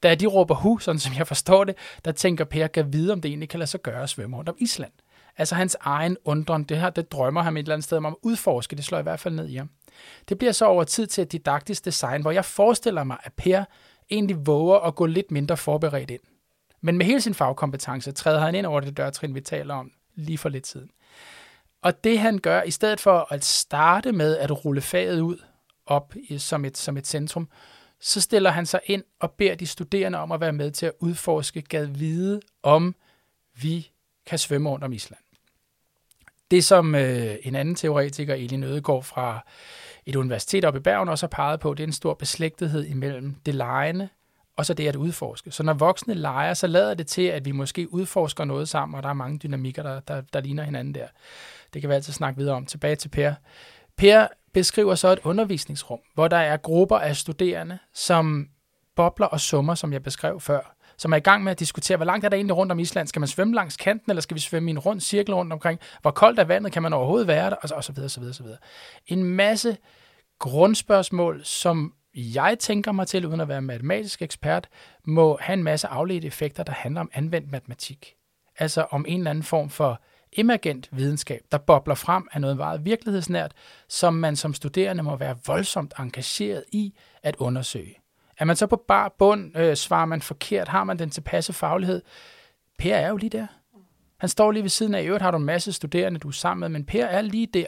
[0.02, 3.20] Da de råber hu, sådan som jeg forstår det, der tænker Per, kan vide, om
[3.20, 4.92] det egentlig kan lade sig gøre at svømme rundt om Island.
[5.38, 8.14] Altså hans egen undren, det her, det drømmer ham et eller andet sted om at
[8.22, 9.70] udforske, det slår i hvert fald ned i ham.
[10.28, 13.64] Det bliver så over tid til et didaktisk design, hvor jeg forestiller mig, at Per
[14.10, 16.20] egentlig våger at gå lidt mindre forberedt ind.
[16.80, 20.38] Men med hele sin fagkompetence træder han ind over det dørtrin, vi taler om lige
[20.38, 20.90] for lidt siden.
[21.82, 25.38] Og det han gør, i stedet for at starte med at rulle faget ud
[25.86, 27.48] op som et, som et centrum,
[28.00, 30.92] så stiller han sig ind og beder de studerende om at være med til at
[31.00, 32.94] udforske, gad vide, om
[33.54, 33.90] vi
[34.26, 35.20] kan svømme rundt om Island.
[36.50, 39.46] Det som øh, en anden teoretiker, Elin Ødegaard fra
[40.06, 43.34] et universitet oppe i Bergen også har peget på, det er en stor beslægtethed imellem
[43.46, 44.08] det lejende
[44.56, 45.50] og så det at udforske.
[45.50, 49.02] Så når voksne leger, så lader det til, at vi måske udforsker noget sammen, og
[49.02, 51.06] der er mange dynamikker, der, der, der ligner hinanden der.
[51.74, 52.66] Det kan vi altid snakke videre om.
[52.66, 53.34] Tilbage til Per.
[53.96, 58.48] Per beskriver så et undervisningsrum, hvor der er grupper af studerende, som
[58.96, 62.06] bobler og summer, som jeg beskrev før som er i gang med at diskutere, hvor
[62.06, 63.08] langt er der egentlig rundt om Island?
[63.08, 65.80] Skal man svømme langs kanten, eller skal vi svømme i en rund cirkel rundt omkring?
[66.02, 66.72] Hvor koldt er vandet?
[66.72, 67.56] Kan man overhovedet være der?
[67.56, 68.58] Og så, og så videre, så videre, så videre.
[69.06, 69.76] En masse
[70.38, 74.68] grundspørgsmål, som jeg tænker mig til, uden at være matematisk ekspert,
[75.04, 78.14] må have en masse afledte effekter, der handler om anvendt matematik.
[78.58, 80.00] Altså om en eller anden form for
[80.32, 83.52] emergent videnskab, der bobler frem af noget meget virkelighedsnært,
[83.88, 87.94] som man som studerende må være voldsomt engageret i at undersøge.
[88.38, 92.02] Er man så på bar bund, øh, svarer man forkert, har man den tilpasse faglighed?
[92.78, 93.46] Per er jo lige der.
[94.16, 95.02] Han står lige ved siden af.
[95.02, 97.46] I øvrigt har du en masse studerende, du er sammen med, men Per er lige
[97.46, 97.66] der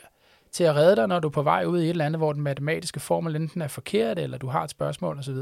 [0.52, 2.32] til at redde dig, når du er på vej ud i et eller andet, hvor
[2.32, 5.36] den matematiske formel enten er forkert, eller du har et spørgsmål osv.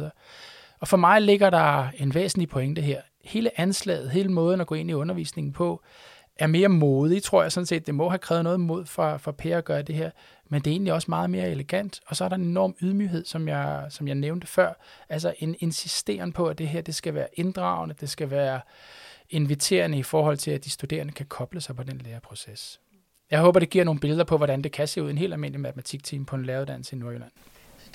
[0.81, 3.01] Og for mig ligger der en væsentlig pointe her.
[3.25, 5.83] Hele anslaget, hele måden at gå ind i undervisningen på,
[6.38, 7.87] er mere modig, tror jeg sådan set.
[7.87, 10.11] Det må have krævet noget mod for, for Per at gøre det her,
[10.49, 12.01] men det er egentlig også meget mere elegant.
[12.07, 14.73] Og så er der en enorm ydmyghed, som jeg, som jeg nævnte før.
[15.09, 18.61] Altså en insisteren på, at det her det skal være inddragende, det skal være
[19.31, 22.81] inviterende i forhold til, at de studerende kan koble sig på den læreproces.
[23.30, 25.32] Jeg håber, det giver nogle billeder på, hvordan det kan se ud i en helt
[25.32, 27.30] almindelig matematikteam på en læreruddannelse i Nordjylland.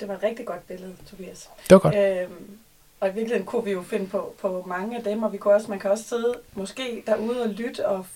[0.00, 1.50] Det var et rigtig godt billede, Tobias.
[1.62, 1.94] Det var godt.
[1.94, 2.58] Øhm,
[3.00, 5.54] og i virkeligheden kunne vi jo finde på, på mange af dem, og vi kunne
[5.54, 8.06] også, man kan også sidde måske derude og lytte og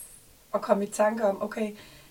[0.54, 1.70] at komme i tanke om, okay,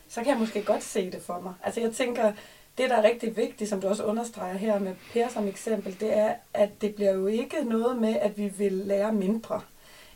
[0.10, 1.54] så kan jeg måske godt se det for mig.
[1.64, 2.34] Altså jeg tænker,
[2.78, 6.18] det der er rigtig vigtigt, som du også understreger her med Per som eksempel, det
[6.18, 9.62] er, at det bliver jo ikke noget med, at vi vil lære mindre,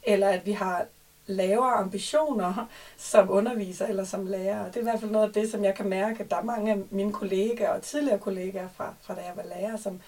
[0.04, 0.86] eller at vi har
[1.30, 4.65] lavere ambitioner som underviser eller som lærer.
[4.65, 6.44] Det er i hvert fald noget af det, som jeg kan mærke, at der er
[6.44, 10.02] mange af mine kollegaer og tidligere kollegaer fra, fra da jeg var lærer, som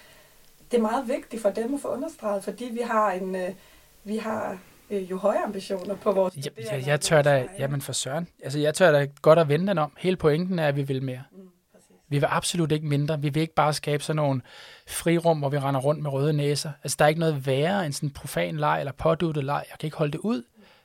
[0.72, 3.50] det er meget vigtigt for dem at få understreget, fordi vi har en, øh,
[4.04, 4.58] vi har
[4.90, 6.36] øh, jo højere ambitioner på vores...
[6.36, 9.68] Jeg, jeg, jeg tør da, jamen for søren, altså jeg tør da godt at vende
[9.68, 9.92] den om.
[9.98, 11.24] Hele pointen er, at vi vil mere.
[11.32, 11.38] Mm,
[12.10, 13.22] Vi vil absolut ikke mindre.
[13.22, 14.42] Vi vil ikke bare skabe sådan nogle
[14.88, 16.72] frirum, hvor vi render rundt med røde næser.
[16.84, 19.64] Altså, der er ikke noget værre end sådan en profan leg eller påduttet leg.
[19.72, 20.44] Jeg kan ikke holde det ud.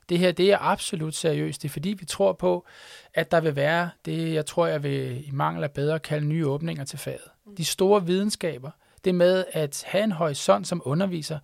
[0.09, 1.63] Det her, det er absolut seriøst.
[1.63, 2.67] Det er fordi, vi tror på,
[3.15, 6.47] at der vil være det, jeg tror, jeg vil i mangel af bedre kalde nye
[6.47, 7.31] åbninger til faget.
[7.57, 8.71] De store videnskaber,
[9.05, 11.39] det med at have en horisont som underviser,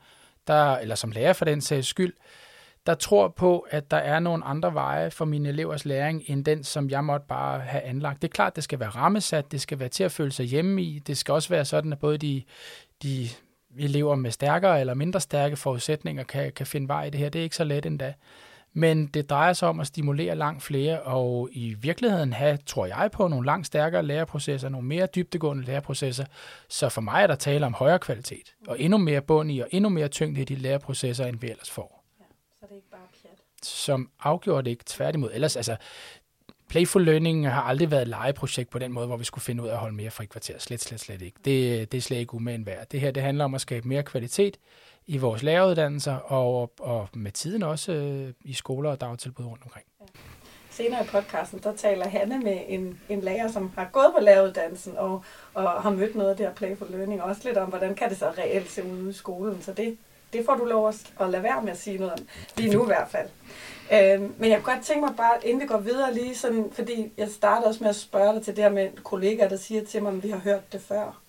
[0.46, 2.14] der, eller som lærer for den sags skyld,
[2.86, 6.64] der tror på, at der er nogle andre veje for mine elevers læring, end den,
[6.64, 8.22] som jeg måtte bare have anlagt.
[8.22, 10.82] Det er klart, det skal være rammesat, det skal være til at føle sig hjemme
[10.82, 12.42] i, det skal også være sådan, at både de,
[13.02, 13.28] de
[13.78, 17.28] elever med stærkere eller mindre stærke forudsætninger kan, kan finde vej i det her.
[17.28, 18.14] Det er ikke så let endda.
[18.74, 23.10] Men det drejer sig om at stimulere langt flere, og i virkeligheden have, tror jeg
[23.12, 26.24] på, nogle langt stærkere læreprocesser, nogle mere dybdegående læreprocesser.
[26.68, 29.68] Så for mig er der tale om højere kvalitet, og endnu mere bund i, og
[29.70, 32.04] endnu mere tyngde i de læreprocesser, end vi ellers får.
[32.20, 32.24] Ja,
[32.60, 33.38] så det er ikke bare pjat.
[33.62, 35.30] Som afgjort ikke tværtimod.
[35.32, 35.76] Ellers, altså,
[36.68, 39.68] Playful Learning har aldrig været et legeprojekt på den måde, hvor vi skulle finde ud
[39.68, 40.58] af at holde mere frikvarter.
[40.58, 41.36] Slet, slet, slet ikke.
[41.44, 42.86] Det, det er slet ikke umagen værd.
[42.92, 44.56] Det her, det handler om at skabe mere kvalitet
[45.06, 49.86] i vores læreruddannelser, og, og med tiden også øh, i skoler og dagtilbud rundt omkring.
[50.00, 50.06] Ja.
[50.70, 54.96] Senere i podcasten, der taler Hanne med en, en lærer, som har gået på læreruddannelsen
[54.96, 57.94] og, og har mødt noget af det her Playful Learning, og også lidt om, hvordan
[57.94, 59.62] kan det så reelt se ud i skolen.
[59.62, 59.98] Så det,
[60.32, 60.88] det får du lov
[61.20, 62.18] at lade være med at sige noget om,
[62.56, 63.28] lige nu i hvert fald.
[63.92, 67.12] Øh, men jeg kunne godt tænke mig bare, inden vi går videre lige sådan, fordi
[67.16, 70.02] jeg startede også med at spørge dig til det her med kollegaer, der siger til
[70.02, 71.21] mig, at vi har hørt det før.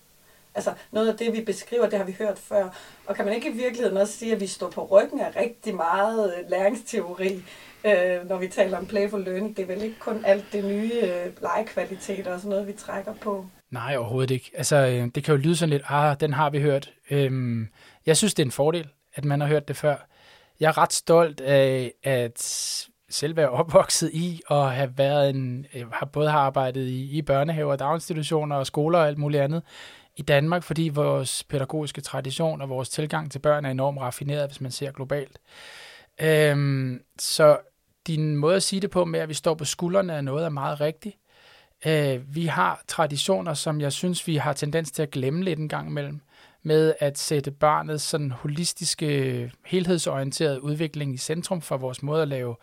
[0.54, 2.68] Altså noget af det, vi beskriver, det har vi hørt før.
[3.06, 5.74] Og kan man ikke i virkeligheden også sige, at vi står på ryggen af rigtig
[5.74, 7.42] meget øh, læringsteori,
[7.84, 9.56] øh, når vi taler om playful learning?
[9.56, 13.14] Det er vel ikke kun alt det nye øh, legekvalitet og sådan noget, vi trækker
[13.14, 13.46] på?
[13.70, 14.50] Nej, overhovedet ikke.
[14.54, 16.92] Altså, øh, det kan jo lyde sådan lidt, ah, den har vi hørt.
[17.10, 17.68] Øhm,
[18.06, 19.96] jeg synes, det er en fordel, at man har hørt det før.
[20.60, 22.42] Jeg er ret stolt af, at
[23.10, 27.22] selv være opvokset i og have været en, øh, har både har arbejdet i, i
[27.22, 29.62] børnehaver, daginstitutioner og skoler og alt muligt andet
[30.16, 34.60] i Danmark, fordi vores pædagogiske tradition og vores tilgang til børn er enormt raffineret, hvis
[34.60, 35.38] man ser globalt.
[36.20, 37.58] Øhm, så
[38.06, 40.48] din måde at sige det på med, at vi står på skuldrene, af noget, er
[40.48, 41.16] meget rigtigt.
[41.86, 45.68] Øh, vi har traditioner, som jeg synes, vi har tendens til at glemme lidt en
[45.68, 46.20] gang imellem,
[46.62, 52.56] med at sætte barnets sådan holistiske, helhedsorienterede udvikling i centrum for vores måde at lave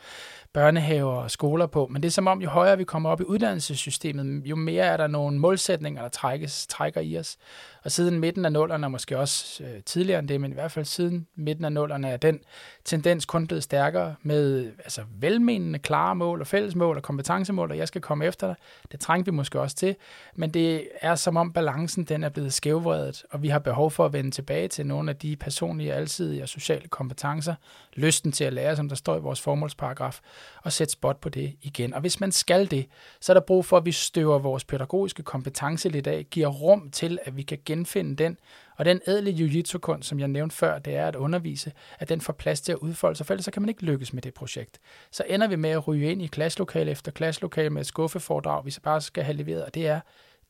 [0.54, 1.88] børnehaver og skoler på.
[1.92, 4.98] Men det er som om, jo højere vi kommer op i uddannelsessystemet, jo mere er
[4.98, 7.38] der nogle målsætninger, der trækkes, trækker i os.
[7.84, 10.72] Og siden midten af nullerne, og måske også øh, tidligere end det, men i hvert
[10.72, 12.40] fald siden midten af nullerne, er den
[12.86, 17.88] tendens kun blevet stærkere med altså, velmenende, klare mål og fællesmål og kompetencemål, og jeg
[17.88, 18.56] skal komme efter dig.
[18.92, 19.96] Det trængte vi måske også til,
[20.36, 24.06] men det er som om balancen den er blevet skævvredet, og vi har behov for
[24.06, 27.56] at vende tilbage til nogle af de personlige, alsidige og sociale kompetencer,
[27.94, 30.20] lysten til at lære, som der står i vores formålsparagraf,
[30.64, 31.94] og sætte spot på det igen.
[31.94, 32.86] Og hvis man skal det,
[33.20, 36.92] så er der brug for, at vi støver vores pædagogiske kompetence lidt af, giver rum
[36.92, 38.38] til, at vi kan genfinde den.
[38.78, 42.34] Og den ædle jiu-jitsu-kunst, som jeg nævnte før, det er at undervise, at den får
[42.34, 44.80] plads til at udfolde sig, for ellers så kan man ikke lykkes med det projekt.
[45.12, 48.72] Så ender vi med at ryge ind i klasselokale efter klasselokale med et skuffeforedrag, vi
[48.72, 50.00] så bare skal have leveret, og det er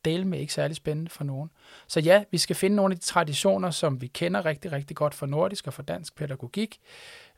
[0.06, 1.52] del med ikke særlig spændende for nogen.
[1.88, 5.16] Så ja, vi skal finde nogle af de traditioner, som vi kender rigtig, rigtig godt
[5.16, 6.80] fra nordisk og fra dansk pædagogik,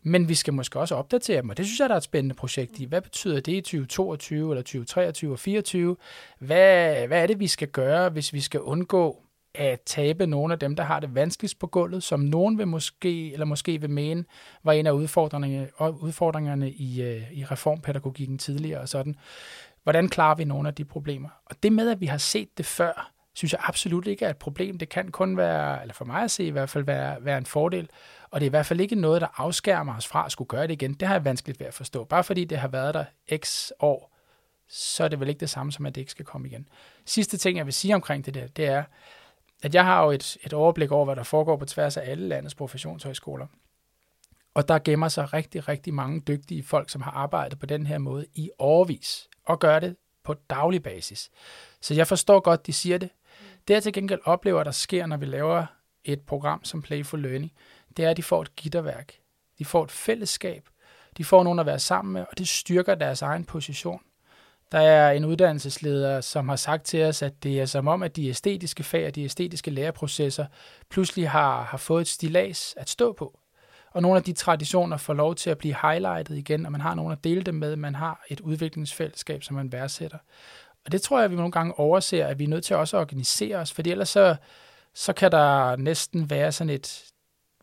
[0.03, 2.35] men vi skal måske også opdatere dem, og det synes jeg, der er et spændende
[2.35, 2.85] projekt i.
[2.85, 5.95] Hvad betyder det i 2022 eller 2023 og 2024?
[6.39, 9.19] Hvad, hvad er det, vi skal gøre, hvis vi skal undgå
[9.55, 13.33] at tabe nogle af dem, der har det vanskeligst på gulvet, som nogen vil måske,
[13.33, 14.25] eller måske vil mene,
[14.63, 15.69] var en af udfordringerne,
[16.01, 19.15] udfordringerne i, øh, i reformpædagogikken tidligere og sådan.
[19.83, 21.29] Hvordan klarer vi nogle af de problemer?
[21.45, 24.37] Og det med, at vi har set det før, synes jeg absolut ikke er et
[24.37, 24.77] problem.
[24.77, 27.45] Det kan kun være, eller for mig at se i hvert fald, være, være en
[27.45, 27.89] fordel.
[28.33, 30.67] Og det er i hvert fald ikke noget, der afskærmer os fra at skulle gøre
[30.67, 30.93] det igen.
[30.93, 32.03] Det har jeg vanskeligt ved at forstå.
[32.03, 33.05] Bare fordi det har været der
[33.37, 34.15] x år,
[34.67, 36.67] så er det vel ikke det samme som, at det ikke skal komme igen.
[37.05, 38.83] Sidste ting, jeg vil sige omkring det der, det er,
[39.63, 42.27] at jeg har jo et, et overblik over, hvad der foregår på tværs af alle
[42.27, 43.47] landets professionshøjskoler.
[44.53, 47.97] Og der gemmer sig rigtig, rigtig mange dygtige folk, som har arbejdet på den her
[47.97, 51.31] måde i årvis, og gør det på daglig basis.
[51.81, 53.09] Så jeg forstår godt, de siger det.
[53.67, 55.65] Det jeg til gengæld oplever, der sker, når vi laver
[56.03, 57.51] et program som Playful Learning,
[57.97, 59.13] det er, at de får et gitterværk.
[59.59, 60.69] De får et fællesskab.
[61.17, 64.01] De får nogen at være sammen med, og det styrker deres egen position.
[64.71, 68.15] Der er en uddannelsesleder, som har sagt til os, at det er som om, at
[68.15, 70.45] de æstetiske fag og de æstetiske læreprocesser
[70.89, 73.39] pludselig har, har fået et stilas at stå på.
[73.91, 76.95] Og nogle af de traditioner får lov til at blive highlightet igen, og man har
[76.95, 77.75] nogen at dele dem med.
[77.75, 80.17] Man har et udviklingsfællesskab, som man værdsætter.
[80.85, 82.97] Og det tror jeg, at vi nogle gange overser, at vi er nødt til også
[82.97, 84.35] at organisere os, for ellers så,
[84.93, 87.05] så kan der næsten være sådan et,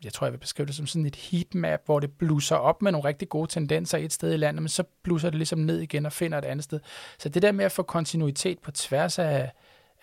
[0.03, 2.91] jeg tror, jeg vil beskrive det som sådan et heatmap, hvor det blusser op med
[2.91, 6.05] nogle rigtig gode tendenser et sted i landet, men så blusser det ligesom ned igen
[6.05, 6.79] og finder et andet sted.
[7.19, 9.51] Så det der med at få kontinuitet på tværs af,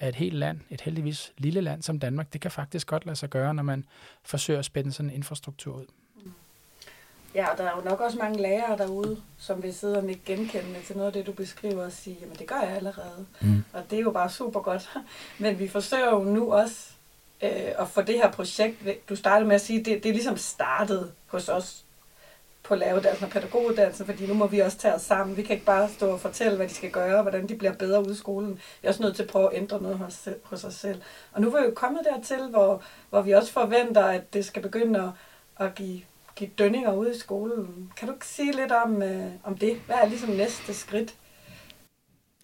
[0.00, 3.16] af et helt land, et heldigvis lille land som Danmark, det kan faktisk godt lade
[3.16, 3.84] sig gøre, når man
[4.22, 5.86] forsøger at spænde sådan en infrastruktur ud.
[7.34, 10.22] Ja, og der er jo nok også mange lærere derude, som vil sidde og ikke
[10.24, 13.26] genkende til noget af det, du beskriver og sige, jamen det gør jeg allerede.
[13.40, 13.64] Mm.
[13.72, 14.90] Og det er jo bare super godt.
[15.38, 16.90] Men vi forsøger jo nu også
[17.42, 18.76] øh, og få det her projekt,
[19.08, 21.84] du startede med at sige, det, det er ligesom startet hos os
[22.62, 25.36] på lavedansen og pædagoguddannelsen, fordi nu må vi også tage os sammen.
[25.36, 28.02] Vi kan ikke bare stå og fortælle, hvad de skal gøre, hvordan de bliver bedre
[28.02, 28.54] ude i skolen.
[28.54, 31.02] Vi er også nødt til at prøve at ændre noget hos, hos os selv.
[31.32, 34.62] Og nu er vi jo kommet dertil, hvor, hvor vi også forventer, at det skal
[34.62, 35.12] begynde
[35.58, 36.00] at, at give
[36.38, 37.92] give dønninger ude i skolen.
[37.96, 39.76] Kan du ikke sige lidt om, øh, om det?
[39.86, 41.14] Hvad er ligesom næste skridt?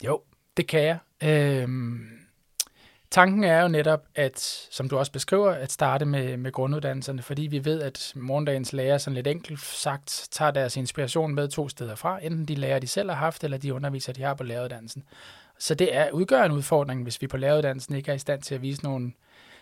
[0.04, 0.20] Jo,
[0.56, 0.98] det kan jeg.
[1.22, 2.08] Øhm,
[3.14, 7.42] tanken er jo netop, at, som du også beskriver, at starte med, med grunduddannelserne, fordi
[7.42, 11.94] vi ved, at morgendagens lærer, sådan lidt enkelt sagt, tager deres inspiration med to steder
[11.94, 12.18] fra.
[12.22, 15.02] Enten de lærer, de selv har haft, eller de underviser, de har på læreruddannelsen.
[15.58, 18.54] Så det er udgør en udfordring, hvis vi på læreruddannelsen ikke er i stand til
[18.54, 19.12] at vise nogle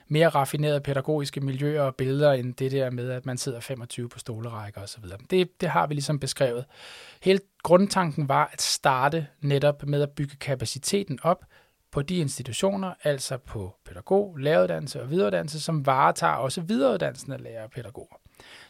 [0.08, 4.18] mere raffinerede pædagogiske miljøer og billeder, end det der med, at man sidder 25 på
[4.18, 5.04] stolerækker osv.
[5.30, 6.64] Det, det har vi ligesom beskrevet.
[7.22, 11.44] Hele grundtanken var at starte netop med at bygge kapaciteten op
[11.92, 17.64] på de institutioner, altså på pædagog, læreruddannelse og videreuddannelse, som varetager også videreuddannelsen af lærere
[17.64, 18.16] og pædagoger.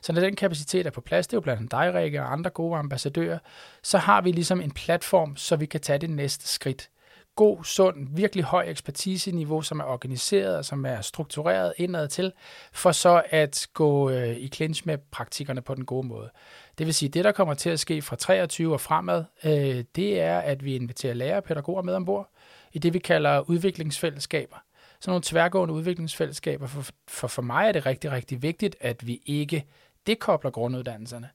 [0.01, 2.33] Så når den kapacitet er på plads, det er jo blandt andet dig, Rikke, og
[2.33, 3.39] andre gode ambassadører,
[3.83, 6.89] så har vi ligesom en platform, så vi kan tage det næste skridt
[7.37, 12.33] god, sund, virkelig høj ekspertiseniveau, som er organiseret og som er struktureret indad til,
[12.73, 16.31] for så at gå øh, i clinch med praktikerne på den gode måde.
[16.79, 20.21] Det vil sige, det der kommer til at ske fra 23 og fremad, øh, det
[20.21, 22.32] er, at vi inviterer lærere og pædagoger med ombord
[22.73, 24.57] i det, vi kalder udviklingsfællesskaber.
[25.01, 26.67] Så nogle tværgående udviklingsfællesskaber.
[26.67, 29.65] For, for, for mig er det rigtig, rigtig vigtigt, at vi ikke
[30.07, 31.29] dekobler grunduddannelserne.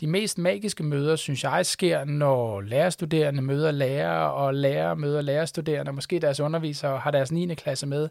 [0.00, 5.92] De mest magiske møder, synes jeg, sker, når lærerstuderende møder lærere, og lærere møder lærerstuderende,
[5.92, 7.54] måske deres undervisere har deres 9.
[7.54, 8.08] klasse med.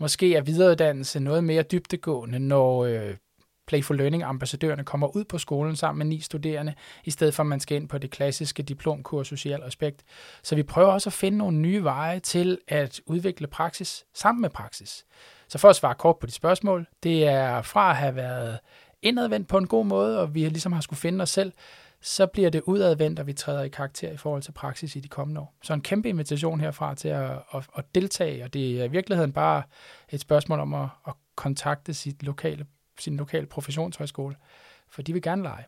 [0.00, 3.14] Måske er videreuddannelse noget mere dybtegående, når øh,
[3.68, 7.60] Playful Learning-ambassadørerne kommer ud på skolen sammen med ni studerende, i stedet for at man
[7.60, 10.02] skal ind på det klassiske diplomkurs social respekt.
[10.42, 14.50] Så vi prøver også at finde nogle nye veje til at udvikle praksis sammen med
[14.50, 15.04] praksis.
[15.48, 18.58] Så for at svare kort på de spørgsmål, det er fra at have været
[19.02, 21.52] indadvendt på en god måde, og vi ligesom har skulle finde os selv,
[22.00, 25.08] så bliver det udadvendt, og vi træder i karakter i forhold til praksis i de
[25.08, 25.54] kommende år.
[25.62, 29.32] Så en kæmpe invitation herfra til at, at, at deltage, og det er i virkeligheden
[29.32, 29.62] bare
[30.10, 32.66] et spørgsmål om at, at kontakte sit lokale,
[32.98, 34.36] sin lokale professionshøjskole,
[34.90, 35.64] for de vil gerne lege.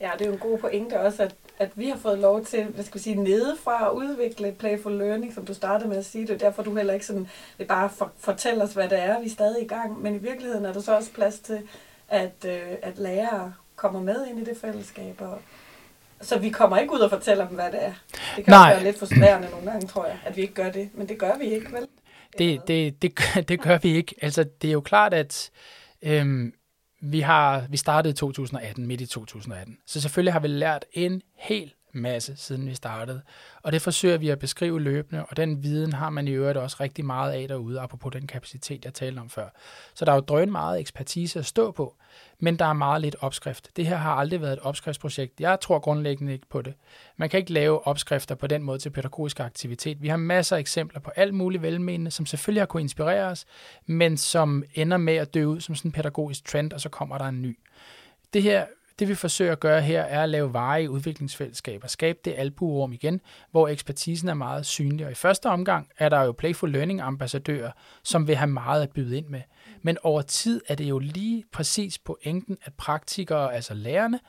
[0.00, 2.64] Ja, det er jo en god pointe også, at, at vi har fået lov til,
[2.64, 6.26] hvad skal vi sige, nedefra at udvikle Playful Learning, som du startede med at sige.
[6.26, 9.20] Det er derfor, du heller ikke sådan, det bare for, fortæller os, hvad det er,
[9.20, 10.02] vi er stadig i gang.
[10.02, 11.60] Men i virkeligheden er der så også plads til,
[12.08, 15.20] at, øh, at lærere kommer med ind i det fællesskab.
[15.20, 15.38] Og,
[16.20, 17.92] så vi kommer ikke ud og fortæller dem, hvad det er.
[18.36, 18.72] Det kan Nej.
[18.72, 20.90] være lidt frustrerende nogle gange, tror jeg, at vi ikke gør det.
[20.94, 21.86] Men det gør vi ikke, vel?
[22.38, 24.14] Det, det, det, gør, det gør vi ikke.
[24.22, 25.50] Altså, det er jo klart, at
[26.02, 26.54] øhm,
[27.00, 29.78] vi, har, vi startede i 2018, midt i 2018.
[29.86, 33.22] Så selvfølgelig har vi lært en hel masse, siden vi startede.
[33.62, 36.76] Og det forsøger vi at beskrive løbende, og den viden har man i øvrigt også
[36.80, 39.48] rigtig meget af derude, apropos den kapacitet, jeg talte om før.
[39.94, 41.96] Så der er jo drøn meget ekspertise at stå på,
[42.38, 43.68] men der er meget lidt opskrift.
[43.76, 45.40] Det her har aldrig været et opskriftsprojekt.
[45.40, 46.74] Jeg tror grundlæggende ikke på det.
[47.16, 50.02] Man kan ikke lave opskrifter på den måde til pædagogisk aktivitet.
[50.02, 53.46] Vi har masser af eksempler på alt muligt velmenende, som selvfølgelig har kunnet inspirere os,
[53.86, 57.18] men som ender med at dø ud som sådan en pædagogisk trend, og så kommer
[57.18, 57.58] der en ny.
[58.32, 58.66] Det her
[59.00, 63.20] det vi forsøger at gøre her, er at lave varige udviklingsfællesskaber, skabe det albuerum igen,
[63.50, 65.06] hvor ekspertisen er meget synlig.
[65.06, 67.70] Og i første omgang er der jo Playful Learning ambassadører,
[68.02, 69.42] som vil have meget at byde ind med.
[69.82, 74.20] Men over tid er det jo lige præcis pointen, at praktikere, altså lærerne,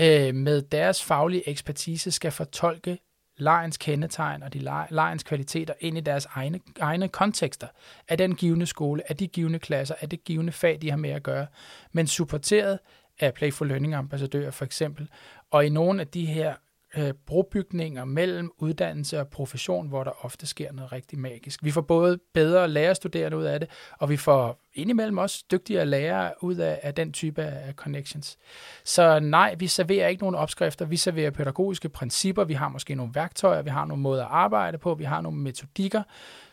[0.00, 2.98] øh, med deres faglige ekspertise skal fortolke
[3.36, 7.66] lejens kendetegn og de lejens kvaliteter ind i deres egne, egne kontekster
[8.08, 11.10] af den givende skole, af de givende klasser, af det givende fag, de har med
[11.10, 11.46] at gøre,
[11.92, 12.78] men supporteret
[13.20, 15.08] af Playful Learning ambassadører for eksempel.
[15.50, 16.54] Og i nogle af de her
[16.96, 21.64] øh, brobygninger mellem uddannelse og profession, hvor der ofte sker noget rigtig magisk.
[21.64, 26.32] Vi får både bedre lærerstuderende ud af det, og vi får indimellem også dygtigere lærere
[26.40, 28.38] ud af, af den type af connections.
[28.84, 33.14] Så nej, vi serverer ikke nogen opskrifter, vi serverer pædagogiske principper, vi har måske nogle
[33.14, 36.02] værktøjer, vi har nogle måder at arbejde på, vi har nogle metodikker,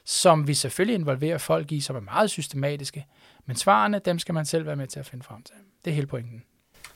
[0.06, 3.06] som vi selvfølgelig involverer folk i, som er meget systematiske,
[3.46, 5.56] men svarene, dem skal man selv være med til at finde frem til.
[5.86, 6.44] Det er hele pointen.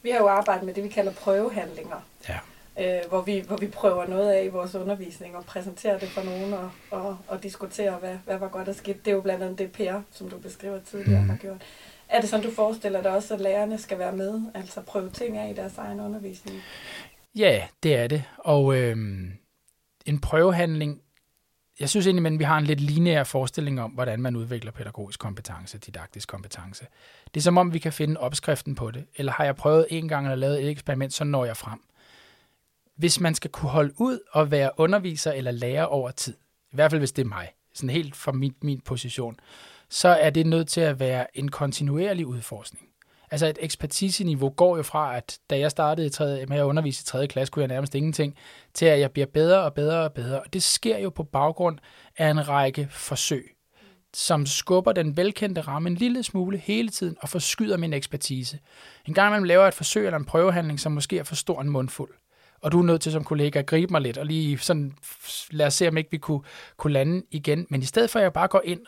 [0.03, 2.07] Vi har jo arbejdet med det, vi kalder prøvehandlinger.
[2.29, 2.37] Ja.
[2.79, 6.23] Øh, hvor, vi, hvor vi prøver noget af i vores undervisning og præsenterer det for
[6.23, 8.93] nogen og, og, og diskuterer, hvad, hvad var godt at ske.
[8.93, 11.29] Det er jo blandt andet det Per, som du beskriver tidligere, mm.
[11.29, 11.61] har gjort.
[12.09, 15.37] Er det sådan, du forestiller dig også, at lærerne skal være med, altså prøve ting
[15.37, 16.61] af i deres egen undervisning?
[17.35, 18.23] Ja, det er det.
[18.37, 18.97] Og øh,
[20.05, 21.01] en prøvehandling
[21.79, 25.19] jeg synes egentlig, at vi har en lidt lineær forestilling om, hvordan man udvikler pædagogisk
[25.19, 26.85] kompetence, didaktisk kompetence.
[27.33, 29.05] Det er som om, vi kan finde opskriften på det.
[29.15, 31.79] Eller har jeg prøvet en gang at lave et eksperiment, så når jeg frem.
[32.95, 36.33] Hvis man skal kunne holde ud og være underviser eller lærer over tid,
[36.71, 39.39] i hvert fald hvis det er mig, sådan helt fra min, min position,
[39.89, 42.90] så er det nødt til at være en kontinuerlig udforskning.
[43.31, 47.01] Altså et ekspertiseniveau går jo fra, at da jeg startede i tredje, med at undervise
[47.01, 47.27] i 3.
[47.27, 48.35] klasse, kunne jeg nærmest ingenting,
[48.73, 50.39] til at jeg bliver bedre og bedre og bedre.
[50.39, 51.77] Og det sker jo på baggrund
[52.17, 53.55] af en række forsøg,
[54.13, 58.59] som skubber den velkendte ramme en lille smule hele tiden og forskyder min ekspertise.
[59.07, 61.69] En gang man laver et forsøg eller en prøvehandling, som måske er for stor en
[61.69, 62.13] mundfuld,
[62.61, 64.93] og du er nødt til som kollega at gribe mig lidt, og lige sådan,
[65.51, 66.41] lad os se, om ikke vi kunne,
[66.77, 67.67] kunne lande igen.
[67.69, 68.81] Men i stedet for, at jeg bare går ind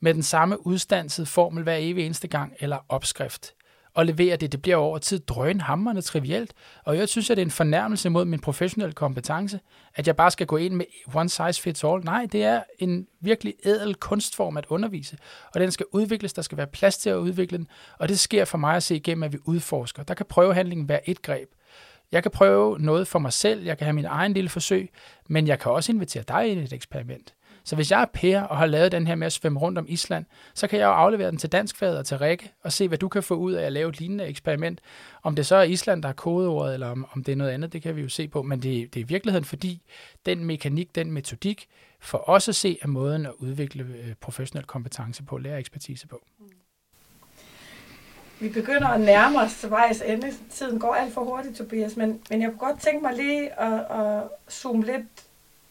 [0.00, 3.54] med den samme udstandsede formel hver evig eneste gang, eller opskrift,
[3.94, 4.52] og levere det.
[4.52, 6.52] Det bliver over tid drønhammerne trivielt,
[6.84, 9.60] og jeg synes, at det er en fornærmelse mod min professionelle kompetence,
[9.94, 10.84] at jeg bare skal gå ind med
[11.14, 12.04] one size fits all.
[12.04, 15.18] Nej, det er en virkelig ædel kunstform at undervise,
[15.54, 17.66] og den skal udvikles, der skal være plads til at udvikle den,
[17.98, 20.02] og det sker for mig at se igennem, at vi udforsker.
[20.02, 21.48] Der kan prøvehandlingen være et greb.
[22.12, 24.90] Jeg kan prøve noget for mig selv, jeg kan have min egen lille forsøg,
[25.28, 27.34] men jeg kan også invitere dig ind i et eksperiment.
[27.64, 29.86] Så hvis jeg er Per og har lavet den her med at svømme rundt om
[29.88, 32.98] Island, så kan jeg jo aflevere den til danskfaget og til Rikke og se, hvad
[32.98, 34.80] du kan få ud af at lave et lignende eksperiment.
[35.22, 37.72] Om det så er Island, der er kodeordet, eller om, om det er noget andet,
[37.72, 38.42] det kan vi jo se på.
[38.42, 39.82] Men det, det er i virkeligheden, fordi
[40.26, 41.66] den mekanik, den metodik,
[42.00, 46.22] for os at se, er måden at udvikle øh, professionel kompetence på, lære ekspertise på.
[48.40, 50.32] Vi begynder at nærme os til vejs ende.
[50.50, 54.00] Tiden går alt for hurtigt, Tobias, men, men jeg kunne godt tænke mig lige at,
[54.00, 55.04] at zoome lidt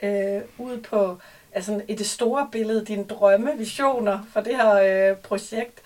[0.04, 1.20] øh, ud på
[1.52, 5.82] altså, i det store billede, dine drømme, visioner for det her øh, projekt.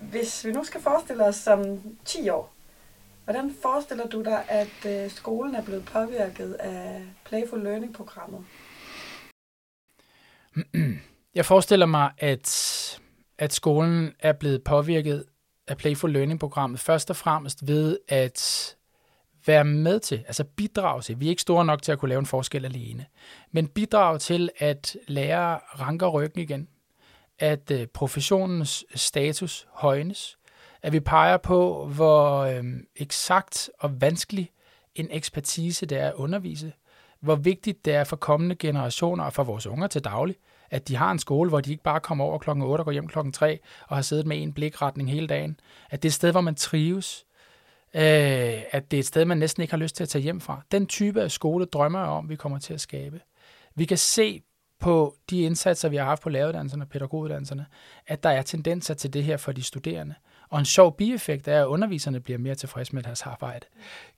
[0.00, 2.52] Hvis vi nu skal forestille os som 10 år,
[3.24, 8.44] hvordan forestiller du dig, at øh, skolen er blevet påvirket af Playful Learning-programmet?
[11.34, 13.00] Jeg forestiller mig, at,
[13.38, 15.24] at skolen er blevet påvirket
[15.66, 18.76] af Playful Learning-programmet først og fremmest ved at
[19.48, 22.18] være med til, altså bidrage til, vi er ikke store nok til at kunne lave
[22.18, 23.06] en forskel alene,
[23.50, 26.68] men bidrage til, at lærere ranker ryggen igen,
[27.38, 30.38] at øh, professionens status højnes,
[30.82, 32.64] at vi peger på, hvor øh,
[32.96, 34.50] eksakt og vanskelig
[34.94, 36.72] en ekspertise det er at undervise,
[37.20, 40.36] hvor vigtigt det er for kommende generationer og for vores unger til daglig,
[40.70, 42.92] at de har en skole, hvor de ikke bare kommer over klokken 8 og går
[42.92, 45.60] hjem klokken 3 og har siddet med en blikretning hele dagen.
[45.90, 47.24] At det er et sted, hvor man trives,
[47.94, 50.40] øh, at det er et sted, man næsten ikke har lyst til at tage hjem
[50.40, 50.62] fra.
[50.72, 53.20] Den type af skole drømmer jeg om, vi kommer til at skabe.
[53.74, 54.42] Vi kan se
[54.80, 57.66] på de indsatser, vi har haft på læreruddannelserne og pædagoguddannelserne,
[58.06, 60.14] at der er tendenser til det her for de studerende.
[60.50, 63.66] Og en sjov bieffekt er, at underviserne bliver mere tilfredse med deres arbejde.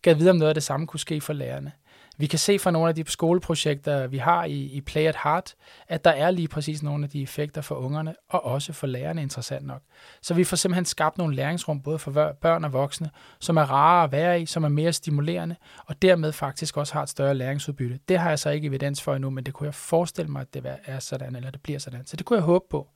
[0.03, 1.73] Gad vide, om noget af det samme kunne ske for lærerne.
[2.21, 5.55] Vi kan se fra nogle af de skoleprojekter, vi har i, i Play at Heart,
[5.89, 9.23] at der er lige præcis nogle af de effekter for ungerne, og også for lærerne
[9.23, 9.83] interessant nok.
[10.23, 14.05] Så vi får simpelthen skabt nogle læringsrum, både for børn og voksne, som er rare
[14.05, 15.57] at være i, som er mere stimulerende,
[15.87, 17.99] og dermed faktisk også har et større læringsudbytte.
[18.09, 20.55] Det har jeg så ikke evidens for endnu, men det kunne jeg forestille mig, at
[20.55, 22.07] det er sådan, eller det bliver sådan.
[22.07, 22.89] Så det kunne jeg håbe på.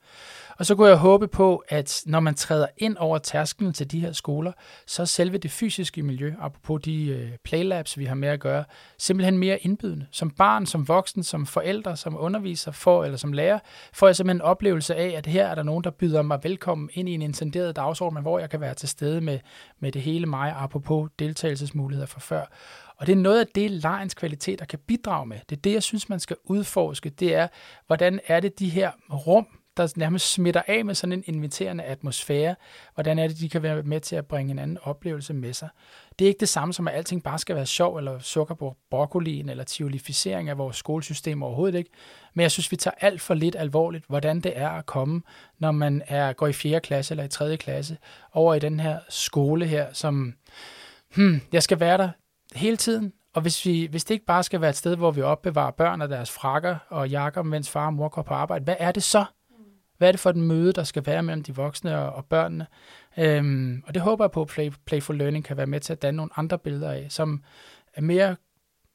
[0.59, 4.00] Og så kunne jeg håbe på, at når man træder ind over tærsklen til de
[4.00, 4.52] her skoler,
[4.86, 8.64] så er selve det fysiske miljø, apropos de øh, playlabs, vi har med at gøre,
[8.98, 10.07] simpelthen mere indbydende.
[10.11, 13.59] Som barn, som voksen, som forældre, som underviser for, eller som lærer,
[13.92, 16.90] får jeg simpelthen en oplevelse af, at her er der nogen, der byder mig velkommen
[16.92, 19.38] ind i en intenderet dagsorden, hvor jeg kan være til stede med,
[19.80, 22.44] med det hele mig, apropos deltagelsesmuligheder fra før.
[22.96, 25.38] Og det er noget af det, lejens kvaliteter kan bidrage med.
[25.48, 27.11] Det er det, jeg synes, man skal udforske.
[27.11, 27.48] Det er,
[27.86, 29.46] hvordan er det de her rum,
[29.76, 32.54] der nærmest smitter af med sådan en inviterende atmosfære.
[32.94, 35.68] Hvordan er det, de kan være med til at bringe en anden oplevelse med sig.
[36.18, 38.76] Det er ikke det samme som, at alting bare skal være sjov, eller sukker på
[38.90, 41.90] broccolien, eller tiolificering af vores skolesystem overhovedet ikke.
[42.34, 45.22] Men jeg synes, vi tager alt for lidt alvorligt, hvordan det er at komme,
[45.58, 46.80] når man er, går i 4.
[46.80, 47.56] klasse eller i 3.
[47.56, 47.96] klasse,
[48.32, 50.34] over i den her skole her, som,
[51.14, 52.10] hmm, jeg skal være der
[52.54, 55.22] hele tiden, og hvis, vi, hvis det ikke bare skal være et sted, hvor vi
[55.22, 58.76] opbevarer børn og deres frakker og jakker, mens far og mor går på arbejde, hvad
[58.78, 59.24] er det så?
[59.99, 62.66] Hvad er det for et møde, der skal være mellem de voksne og, og børnene?
[63.18, 66.03] Øhm, og det håber jeg på, at Play, Playful Learning kan være med til at
[66.03, 67.42] danne nogle andre billeder af, som
[67.95, 68.36] er mere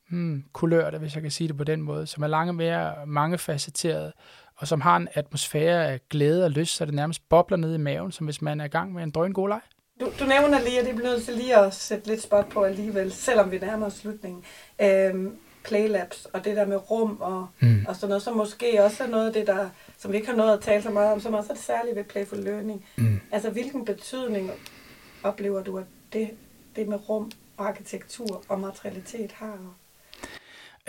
[0.10, 4.14] hmm, kulørte, hvis jeg kan sige det på den måde, som er lange mere mangefacetteret,
[4.56, 7.78] og som har en atmosfære af glæde og lyst, så det nærmest bobler ned i
[7.78, 9.62] maven, som hvis man er i gang med en drøn god leg.
[10.00, 12.64] Du, du nævner lige, at det bliver nødt til lige at sætte lidt spot på
[12.64, 14.44] alligevel, selvom vi nærmer os slutningen.
[14.82, 15.38] Øhm,
[15.70, 17.86] playlabs og det der med rum og, mm.
[17.88, 20.36] og sådan noget, som måske også er noget af det, der, som vi ikke har
[20.36, 22.86] noget at tale så meget om, som også er det særlige ved Playful Learning.
[22.98, 23.20] Mm.
[23.32, 24.52] Altså, hvilken betydning
[25.24, 26.30] oplever du, at det,
[26.76, 29.58] det med rum, arkitektur og materialitet har?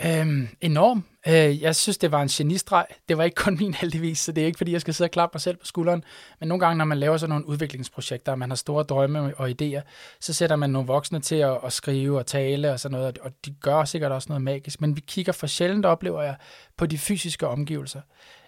[0.05, 1.03] Øhm, enorm.
[1.27, 2.85] Øh, jeg synes, det var en genistreg.
[3.09, 5.11] Det var ikke kun min heldigvis, så det er ikke, fordi jeg skal sidde og
[5.11, 6.03] klappe mig selv på skulderen.
[6.39, 9.49] Men nogle gange, når man laver sådan nogle udviklingsprojekter, og man har store drømme og
[9.49, 9.81] idéer,
[10.19, 13.31] så sætter man nogle voksne til at, at skrive og tale og sådan noget, og
[13.45, 14.81] de gør sikkert også noget magisk.
[14.81, 16.35] Men vi kigger for sjældent, oplever jeg,
[16.77, 18.01] på de fysiske omgivelser.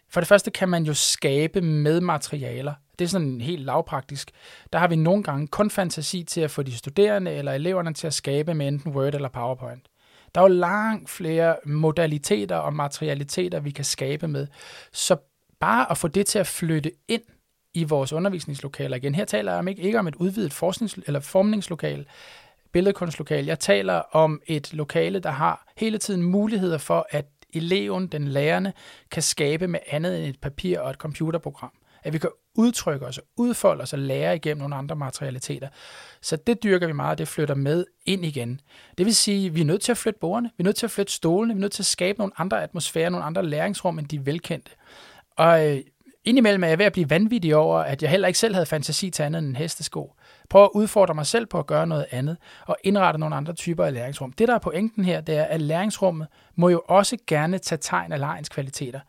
[0.10, 2.74] For det første kan man jo skabe med materialer.
[3.00, 4.32] Det er sådan helt lavpraktisk.
[4.74, 8.08] Der har vi nogle gange kun fantasi til at få de studerende eller eleverne til
[8.08, 9.88] at skabe med enten Word eller PowerPoint.
[10.36, 14.48] Der er jo langt flere modaliteter og materialiteter, vi kan skabe med.
[14.92, 15.18] Så
[15.60, 17.22] bare at få det til at flytte ind
[17.74, 19.16] i vores undervisningslokaler igen.
[19.16, 22.06] Her taler jeg om ikke, ikke om et udvidet forsknings- eller formningslokal,
[22.72, 23.46] billedkunstlokal.
[23.46, 28.74] Jeg taler om et lokale, der har hele tiden muligheder for, at eleven, den lærende,
[29.12, 31.72] kan skabe med andet end et papir og et computerprogram.
[32.04, 35.68] At vi kan udtrykke os, udfolde os og lære igennem nogle andre materialiteter.
[36.22, 38.62] Så det dyrker vi meget, det flytter med ind igen.
[38.98, 40.86] Det vil sige, at vi er nødt til at flytte bordene, vi er nødt til
[40.86, 44.00] at flytte stolene, vi er nødt til at skabe nogle andre atmosfærer, nogle andre læringsrum
[44.00, 44.72] end de velkendte.
[45.38, 45.82] Og øh,
[46.26, 49.10] indimellem er jeg ved at blive vanvittig over, at jeg heller ikke selv havde fantasi
[49.10, 50.14] til andet end en hestesko.
[50.50, 53.86] Prøv at udfordre mig selv på at gøre noget andet, og indrette nogle andre typer
[53.86, 54.32] af læringsrum.
[54.32, 58.12] Det, der er pointen her, det er, at læringsrummet må jo også gerne tage tegn
[58.12, 59.00] af lejens kvaliteter.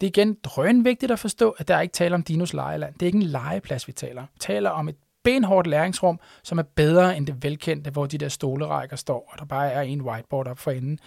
[0.00, 2.94] Det er igen drønvigtigt at forstå, at der er ikke tale om Dinos lejeland.
[2.94, 4.28] Det er ikke en legeplads, vi taler om.
[4.34, 8.28] Vi taler om et benhårdt læringsrum, som er bedre end det velkendte, hvor de der
[8.28, 10.98] stolerækker står, og der bare er en whiteboard op for enden.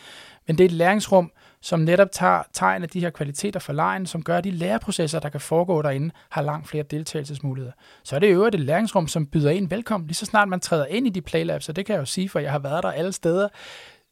[0.48, 1.32] Men det er et læringsrum,
[1.62, 5.20] som netop tager tegn af de her kvaliteter for lejen, som gør, at de læreprocesser,
[5.20, 7.74] der kan foregå derinde, har langt flere deltagelsesmuligheder.
[8.04, 10.86] Så er det øvrigt et læringsrum, som byder en velkommen, lige så snart man træder
[10.86, 12.92] ind i de playlabs, og det kan jeg jo sige, for jeg har været der
[12.92, 13.48] alle steder,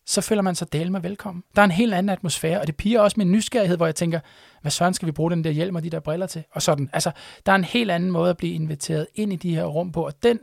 [0.10, 1.44] så føler man sig del med velkommen.
[1.56, 4.20] Der er en helt anden atmosfære, og det piger også min nysgerrighed, hvor jeg tænker,
[4.62, 6.44] hvad søren skal vi bruge den der hjelm og de der briller til?
[6.52, 6.90] Og sådan.
[6.94, 7.12] Altså,
[7.46, 10.06] der er en helt anden måde at blive inviteret ind i de her rum på,
[10.06, 10.40] og den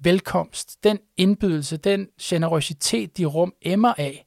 [0.00, 4.26] velkomst, den indbydelse, den generøsitet, de rum emmer af,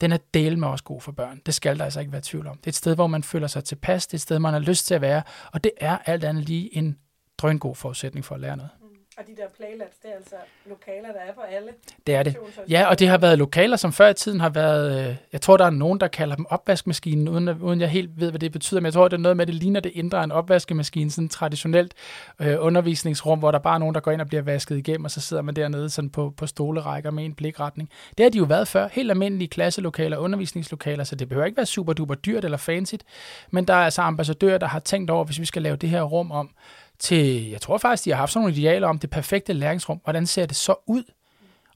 [0.00, 1.40] den er del med også god for børn.
[1.46, 2.56] Det skal der altså ikke være tvivl om.
[2.56, 4.60] Det er et sted, hvor man føler sig tilpas, det er et sted, man har
[4.60, 6.98] lyst til at være, og det er alt andet lige en
[7.38, 8.70] drøngod forudsætning for at lære noget.
[9.18, 10.34] Og de der playlabs, det er altså
[10.66, 11.68] lokaler, der er for alle.
[12.06, 12.36] Det er det.
[12.68, 15.56] Ja, og det har været lokaler, som før i tiden har været, øh, jeg tror,
[15.56, 18.80] der er nogen, der kalder dem opvaskemaskinen, uden, uden jeg helt ved, hvad det betyder,
[18.80, 21.28] men jeg tror, det er noget med, at det ligner det indre en opvaskemaskine, sådan
[21.28, 21.94] traditionelt
[22.40, 25.10] øh, undervisningsrum, hvor der bare er nogen, der går ind og bliver vasket igennem, og
[25.10, 27.90] så sidder man dernede sådan på, på stolerækker med en blikretning.
[28.18, 31.66] Det har de jo været før, helt almindelige klasselokaler, undervisningslokaler, så det behøver ikke være
[31.66, 32.94] super duper dyrt eller fancy,
[33.50, 36.02] men der er altså ambassadører, der har tænkt over, hvis vi skal lave det her
[36.02, 36.50] rum om,
[37.02, 40.00] til, jeg tror faktisk, de har haft sådan nogle idealer om det perfekte læringsrum.
[40.04, 41.02] Hvordan ser det så ud?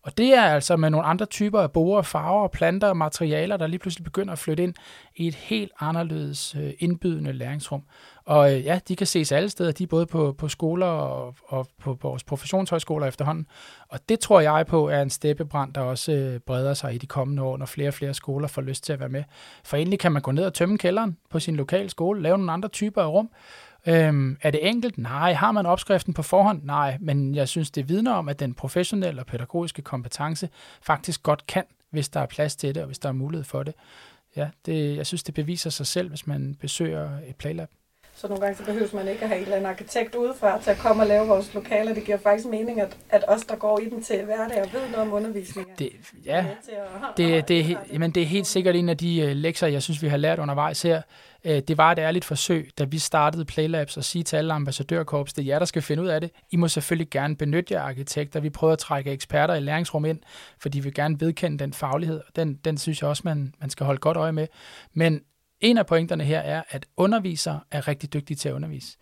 [0.07, 3.67] Og det er altså med nogle andre typer af borer, farver, planter og materialer, der
[3.67, 4.75] lige pludselig begynder at flytte ind
[5.17, 7.83] i et helt anderledes øh, indbydende læringsrum.
[8.25, 9.73] Og øh, ja, de kan ses alle steder.
[9.73, 13.47] De er både på, på skoler og, og på vores professionshøjskoler efterhånden.
[13.89, 17.07] Og det tror jeg på er en steppebrand, der også øh, breder sig i de
[17.07, 19.25] kommende år, når flere og flere skoler får lyst til at være med.
[19.65, 22.53] For endelig kan man gå ned og tømme kælderen på sin lokale skole, lave nogle
[22.53, 23.31] andre typer af rum,
[23.89, 24.99] Øhm, er det enkelt?
[24.99, 25.33] Nej.
[25.33, 26.63] Har man opskriften på forhånd?
[26.65, 26.97] Nej.
[27.01, 30.49] Men jeg synes, det vidner om, at den professionelle og pædagogiske kompetence
[30.83, 33.63] faktisk godt kan, hvis der er plads til det, og hvis der er mulighed for
[33.63, 33.75] det.
[34.37, 37.69] Ja, det, jeg synes, det beviser sig selv, hvis man besøger et playlab.
[38.17, 40.71] Så nogle gange så behøver man ikke at have en eller anden arkitekt udefra til
[40.71, 41.95] at komme og lave vores lokaler.
[41.95, 44.81] Det giver faktisk mening, at, at os, der går i den til hverdag og ved
[44.81, 45.91] noget om undervisning, det,
[46.25, 46.47] ja,
[47.17, 50.09] det, det, jamen, det er helt sikkert en af de uh, lektier, jeg synes, vi
[50.09, 51.03] har lært undervejs her.
[51.45, 55.33] Uh, det var et ærligt forsøg, da vi startede Playlabs, at sige til alle ambassadørkorps,
[55.33, 56.31] det er jer, der skal finde ud af det.
[56.51, 58.41] I må selvfølgelig gerne benytte jer arkitekter.
[58.41, 60.19] Vi prøver at trække eksperter i læringsrum ind,
[60.59, 62.21] fordi vi vil gerne vedkende den faglighed.
[62.37, 64.47] Den, den synes jeg også, man, man skal holde godt øje med.
[64.95, 65.21] Men
[65.61, 68.99] en af pointerne her er, at undervisere er rigtig dygtige til at undervise.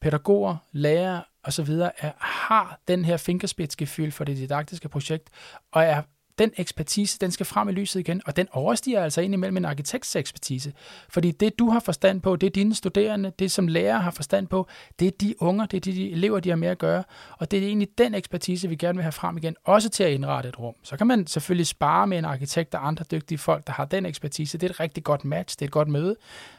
[0.00, 1.70] Pædagoger, lærere osv.
[1.70, 5.30] Er, har den her fingerspidsgefyld for det didaktiske projekt,
[5.72, 6.02] og er
[6.42, 9.64] den ekspertise, den skal frem i lyset igen, og den overstiger altså ind imellem en
[9.64, 10.72] arkitekts ekspertise.
[11.08, 14.46] Fordi det, du har forstand på, det er dine studerende, det som lærer har forstand
[14.46, 14.68] på,
[14.98, 17.04] det er de unger, det er de elever, de har med at gøre,
[17.38, 20.12] og det er egentlig den ekspertise, vi gerne vil have frem igen, også til at
[20.12, 20.74] indrette et rum.
[20.82, 24.06] Så kan man selvfølgelig spare med en arkitekt og andre dygtige folk, der har den
[24.06, 24.58] ekspertise.
[24.58, 26.16] Det er et rigtig godt match, det er et godt møde,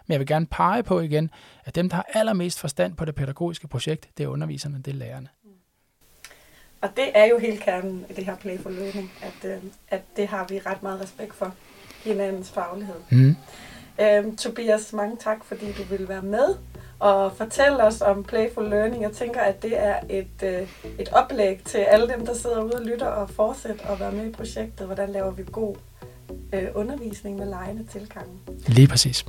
[0.08, 1.30] men jeg vil gerne pege på igen,
[1.66, 4.96] at dem, der har allermest forstand på det pædagogiske projekt, det er underviserne, det er
[4.96, 5.28] lærerne.
[6.84, 9.58] Og det er jo helt kernen i det her Playful Learning, at, øh,
[9.88, 11.54] at det har vi ret meget respekt for,
[12.04, 12.96] hinandens faglighed.
[13.10, 13.36] Mm.
[14.02, 16.56] Øhm, Tobias, mange tak, fordi du ville være med
[17.00, 19.04] og fortælle os om Playful Learning.
[19.04, 20.68] Jeg tænker, at det er et, øh,
[21.00, 24.26] et oplæg til alle dem, der sidder ude og lytter og fortsætter og være med
[24.26, 24.86] i projektet.
[24.86, 25.76] Hvordan laver vi god
[26.54, 28.28] øh, undervisning med lejende tilgang?
[28.68, 29.26] Lige præcis.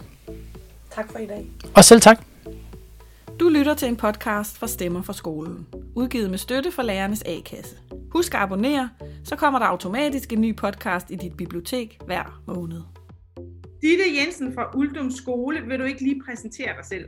[0.91, 1.47] Tak for i dag.
[1.75, 2.25] Og selv tak.
[3.41, 5.67] Du lytter til en podcast fra Stemmer fra skolen,
[5.97, 7.77] udgivet med støtte fra Lærernes A-kasse.
[8.13, 8.91] Husk at abonnere,
[9.25, 12.81] så kommer der automatisk en ny podcast i dit bibliotek hver måned.
[13.83, 17.05] Ditte Jensen fra Uldum Skole, vil du ikke lige præsentere dig selv?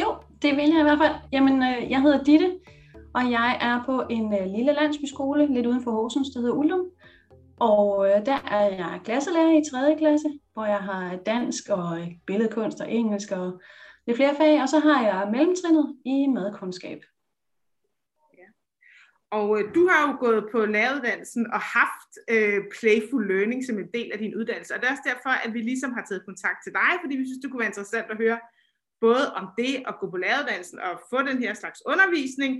[0.00, 1.14] Jo, det vil jeg i hvert fald.
[1.32, 2.50] Jamen, øh, jeg hedder Ditte,
[3.14, 6.84] og jeg er på en øh, lille landsbyskole lidt uden for Horsens, der hedder Uldum.
[7.60, 9.96] Og øh, der er jeg klasselærer i 3.
[9.98, 13.60] klasse, hvor jeg har dansk og billedkunst og engelsk og
[14.08, 14.62] lidt flere fag.
[14.62, 17.00] Og så har jeg mellemtrinnet i madkundskab.
[18.38, 18.48] Ja.
[19.30, 23.90] Og øh, du har jo gået på læreruddannelsen og haft øh, Playful Learning som en
[23.96, 24.74] del af din uddannelse.
[24.74, 27.26] Og det er også derfor, at vi ligesom har taget kontakt til dig, fordi vi
[27.26, 28.38] synes, det kunne være interessant at høre
[29.00, 32.52] både om det at gå på læreruddannelsen og få den her slags undervisning,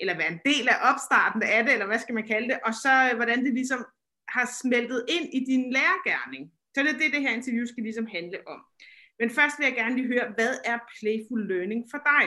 [0.00, 2.72] eller være en del af opstarten af det, eller hvad skal man kalde det, og
[2.74, 3.80] så øh, hvordan det ligesom
[4.34, 6.42] har smeltet ind i din lærergærning.
[6.74, 8.60] Så det er det, det her interview skal ligesom handle om.
[9.20, 12.24] Men først vil jeg gerne lige høre, hvad er Playful Learning for dig?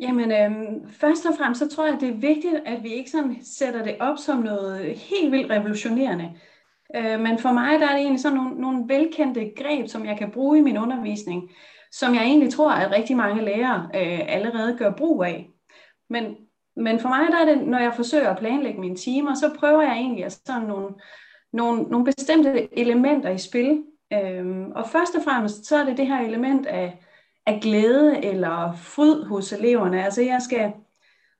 [0.00, 3.44] Jamen, øhm, først og fremmest så tror jeg, det er vigtigt, at vi ikke sådan
[3.44, 6.38] sætter det op som noget helt vildt revolutionerende.
[6.96, 10.18] Øh, men for mig der er det egentlig sådan nogle, nogle velkendte greb, som jeg
[10.18, 11.50] kan bruge i min undervisning,
[11.92, 15.50] som jeg egentlig tror, at rigtig mange lærere øh, allerede gør brug af.
[16.10, 16.36] Men,
[16.76, 19.82] men for mig der er det, når jeg forsøger at planlægge mine timer, så prøver
[19.82, 20.94] jeg egentlig at sådan nogle,
[21.52, 23.84] nogle, nogle bestemte elementer i spil.
[24.14, 27.04] Øhm, og først og fremmest så er det det her element af
[27.46, 30.04] af glæde eller fryd hos eleverne.
[30.04, 30.72] Altså jeg skal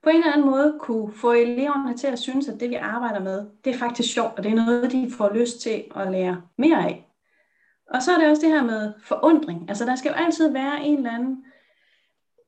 [0.03, 3.19] på en eller anden måde kunne få eleverne til at synes, at det vi arbejder
[3.19, 6.41] med, det er faktisk sjovt, og det er noget, de får lyst til at lære
[6.57, 7.07] mere af.
[7.89, 9.65] Og så er det også det her med forundring.
[9.69, 11.45] Altså der skal jo altid være en eller anden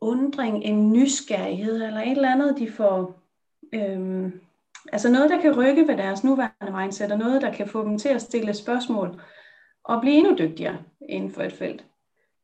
[0.01, 3.15] undring, en nysgerrighed, eller et eller andet, de får...
[3.73, 4.39] Øhm,
[4.93, 7.97] altså noget, der kan rykke ved deres nuværende mindset, og noget, der kan få dem
[7.97, 9.21] til at stille spørgsmål
[9.87, 11.85] og blive endnu dygtigere inden for et felt.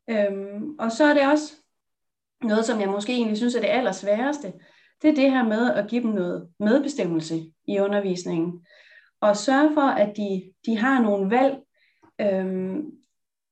[0.09, 1.53] Øhm, og så er det også
[2.43, 4.53] noget, som jeg måske egentlig synes er det allersværeste.
[5.01, 8.65] Det er det her med at give dem noget medbestemmelse i undervisningen.
[9.21, 11.57] Og sørge for, at de, de har nogle valg,
[12.21, 12.91] øhm,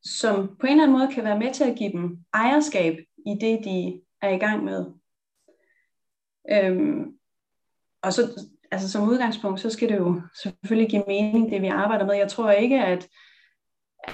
[0.03, 3.33] som på en eller anden måde kan være med til at give dem ejerskab i
[3.41, 4.85] det, de er i gang med.
[6.51, 7.17] Øhm,
[8.01, 8.21] og så
[8.71, 12.15] altså som udgangspunkt, så skal det jo selvfølgelig give mening, det vi arbejder med.
[12.15, 13.07] Jeg tror ikke, at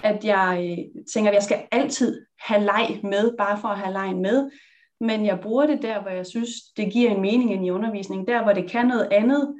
[0.03, 3.93] at jeg øh, tænker, at jeg skal altid have leg med, bare for at have
[3.93, 4.51] lejen med.
[4.99, 8.27] Men jeg bruger det der, hvor jeg synes, det giver en mening ind i undervisningen.
[8.27, 9.55] Der, hvor det kan noget andet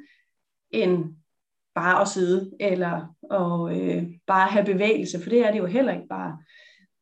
[0.70, 1.04] end
[1.74, 5.92] bare at sidde, eller og, øh, bare have bevægelse, for det er det jo heller
[5.92, 6.38] ikke bare.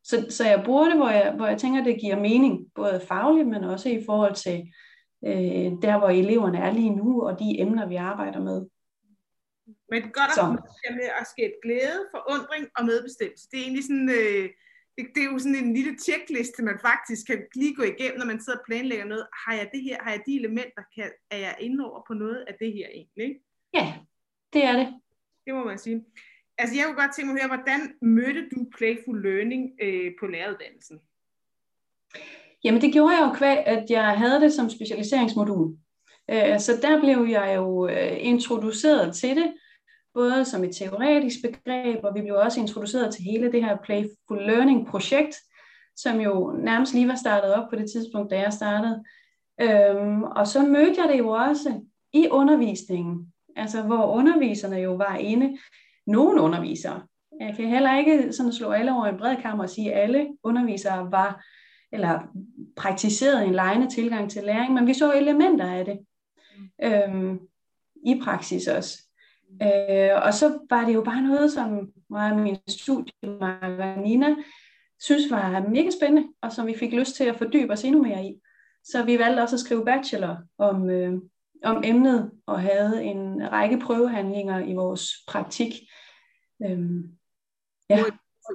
[0.05, 3.49] Så, så jeg bruger det, hvor jeg, hvor jeg tænker, det giver mening, både fagligt,
[3.49, 4.73] men også i forhold til
[5.27, 8.67] øh, der, hvor eleverne er lige nu, og de emner, vi arbejder med.
[9.89, 13.49] Men det godt at med at skabe glæde, forundring og medbestemmelse.
[13.51, 14.47] Det er egentlig sådan, øh,
[14.97, 18.27] det, det er jo sådan en lille checkliste, man faktisk kan lige gå igennem, når
[18.33, 19.27] man sidder og planlægger noget.
[19.45, 19.97] Har jeg det her?
[20.05, 20.83] Har jeg de elementer?
[20.95, 23.27] Kan, er jeg inde over på noget af det her egentlig?
[23.29, 23.41] Ikke?
[23.75, 23.87] Ja,
[24.53, 24.89] det er det.
[25.47, 26.05] Det må man sige.
[26.59, 30.27] Altså jeg kunne godt tænke mig at høre, hvordan mødte du Playful Learning øh, på
[30.27, 31.01] læreruddannelsen?
[32.65, 35.77] Jamen det gjorde jeg jo kvæg, at jeg havde det som specialiseringsmodul.
[36.31, 39.55] Øh, så der blev jeg jo øh, introduceret til det,
[40.17, 44.43] både som et teoretisk begreb, og vi blev også introduceret til hele det her Playful
[44.47, 45.37] Learning projekt,
[45.97, 49.05] som jo nærmest lige var startet op på det tidspunkt, da jeg startede.
[49.61, 51.81] Øhm, og så mødte jeg det jo også
[52.13, 55.59] i undervisningen, altså hvor underviserne jo var inde.
[56.07, 57.03] Nogle undervisere,
[57.41, 60.29] jeg kan heller ikke sådan slå alle over en bred kammer og sige, at alle
[60.43, 61.45] undervisere var
[61.93, 62.21] eller
[62.77, 65.99] praktiserede en lejende tilgang til læring, men vi så elementer af det
[66.83, 67.39] øhm,
[68.07, 69.06] i praksis også.
[69.63, 74.37] Øh, og så var det jo bare noget, som mig og min studiemarker Nina,
[75.01, 78.25] synes var mega spændende, og som vi fik lyst til at fordybe os endnu mere
[78.25, 78.41] i.
[78.85, 81.13] Så vi valgte også at skrive bachelor om, øh,
[81.65, 85.73] om emnet, og havde en række prøvehandlinger i vores praktik.
[86.63, 87.03] Øhm,
[87.91, 88.05] ja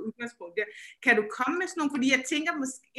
[0.07, 0.55] udgangspunkt.
[0.61, 0.65] Ja.
[1.05, 2.51] Kan du komme med sådan nogle, fordi jeg tænker,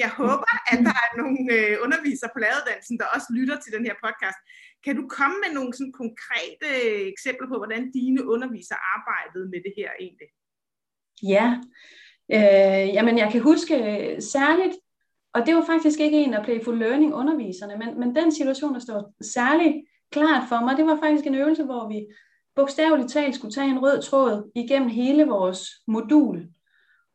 [0.02, 3.84] jeg håber, at der er nogle øh, undervisere på lavedansen, der også lytter til den
[3.88, 4.40] her podcast.
[4.84, 6.68] Kan du komme med nogle sådan konkrete
[7.12, 10.28] eksempler på, hvordan dine undervisere arbejdede med det her egentlig?
[11.22, 11.46] Ja,
[12.36, 14.76] øh, jamen jeg kan huske øh, særligt,
[15.34, 18.80] og det var faktisk ikke en af Playful Learning underviserne, men, men den situation, der
[18.80, 19.74] står særligt
[20.12, 22.06] klart for mig, det var faktisk en øvelse, hvor vi
[22.54, 26.48] bogstaveligt talt skulle tage en rød tråd igennem hele vores modul.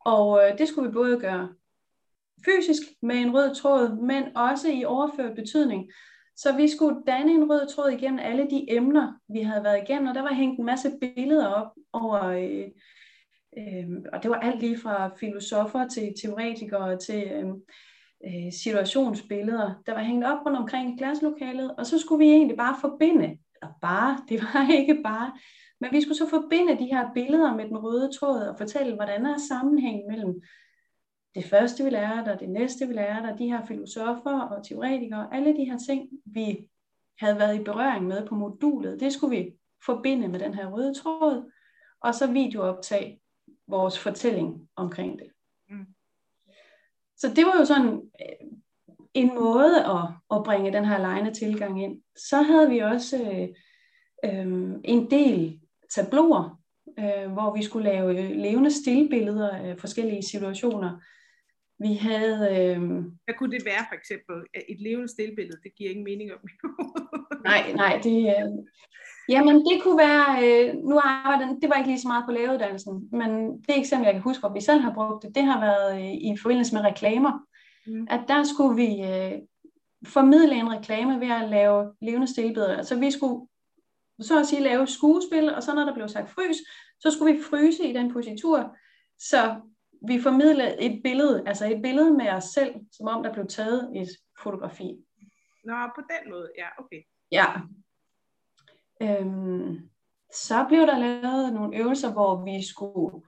[0.06, 1.50] Og øh, det skulle vi både gøre
[2.46, 5.92] fysisk med en rød tråd, men også i overført betydning.
[6.38, 10.08] Så vi skulle danne en rød tråd igennem alle de emner, vi havde været igennem,
[10.08, 12.68] og der var hængt en masse billeder op over, øh,
[13.58, 17.48] øh, og det var alt lige fra filosofer til teoretikere til øh,
[18.26, 22.58] øh situationsbilleder, der var hængt op rundt omkring i klasselokalet, og så skulle vi egentlig
[22.58, 25.32] bare forbinde, eller bare, det var ikke bare,
[25.80, 29.26] Men vi skulle så forbinde de her billeder med den røde tråd og fortælle, hvordan
[29.26, 30.42] er sammenhængen mellem
[31.38, 35.30] det første, vi lærte, og det næste, vi lærte, og de her filosofer og teoretikere,
[35.32, 36.70] alle de her ting, vi
[37.20, 39.54] havde været i berøring med på modulet, det skulle vi
[39.86, 41.52] forbinde med den her røde tråd,
[42.02, 43.20] og så videooptage
[43.68, 45.28] vores fortælling omkring det.
[45.70, 45.86] Mm.
[47.18, 48.48] Så det var jo sådan øh,
[49.14, 52.02] en måde at, at bringe den her lejende tilgang ind.
[52.16, 53.48] Så havde vi også øh,
[54.26, 55.60] øh, en del
[55.90, 56.62] tabloer,
[57.00, 61.00] øh, hvor vi skulle lave øh, levende stillbilleder af forskellige situationer.
[61.80, 62.38] Vi havde...
[62.56, 62.82] Øh,
[63.26, 64.36] Hvad kunne det være for eksempel?
[64.70, 66.40] Et levende stillbillede, det giver ingen mening om.
[67.50, 68.18] nej, nej, det...
[68.26, 68.52] Øh,
[69.30, 70.28] jamen, det kunne være...
[70.46, 73.30] Øh, nu arbejder det var ikke lige så meget på lægeuddannelsen, men
[73.68, 76.14] det eksempel, jeg kan huske, hvor vi selv har brugt det, det har været øh,
[76.14, 77.34] i forbindelse med reklamer.
[77.88, 78.08] Mm.
[78.10, 79.32] At der skulle vi øh,
[80.06, 82.78] formidle en reklame ved at lave levende stillbilleder.
[82.78, 83.48] Altså vi skulle
[84.20, 86.58] så at sige lave skuespil, og så når der blev sagt frys,
[87.00, 88.76] så skulle vi fryse i den positur,
[89.20, 89.56] så
[90.08, 93.92] vi formidlede et billede, altså et billede med os selv, som om der blev taget
[93.96, 94.08] et
[94.44, 94.98] fotografi.
[95.64, 97.02] Nå, på den måde, ja, okay.
[97.32, 97.46] Ja.
[99.02, 99.90] Øhm,
[100.34, 103.22] så blev der lavet nogle øvelser, hvor vi skulle,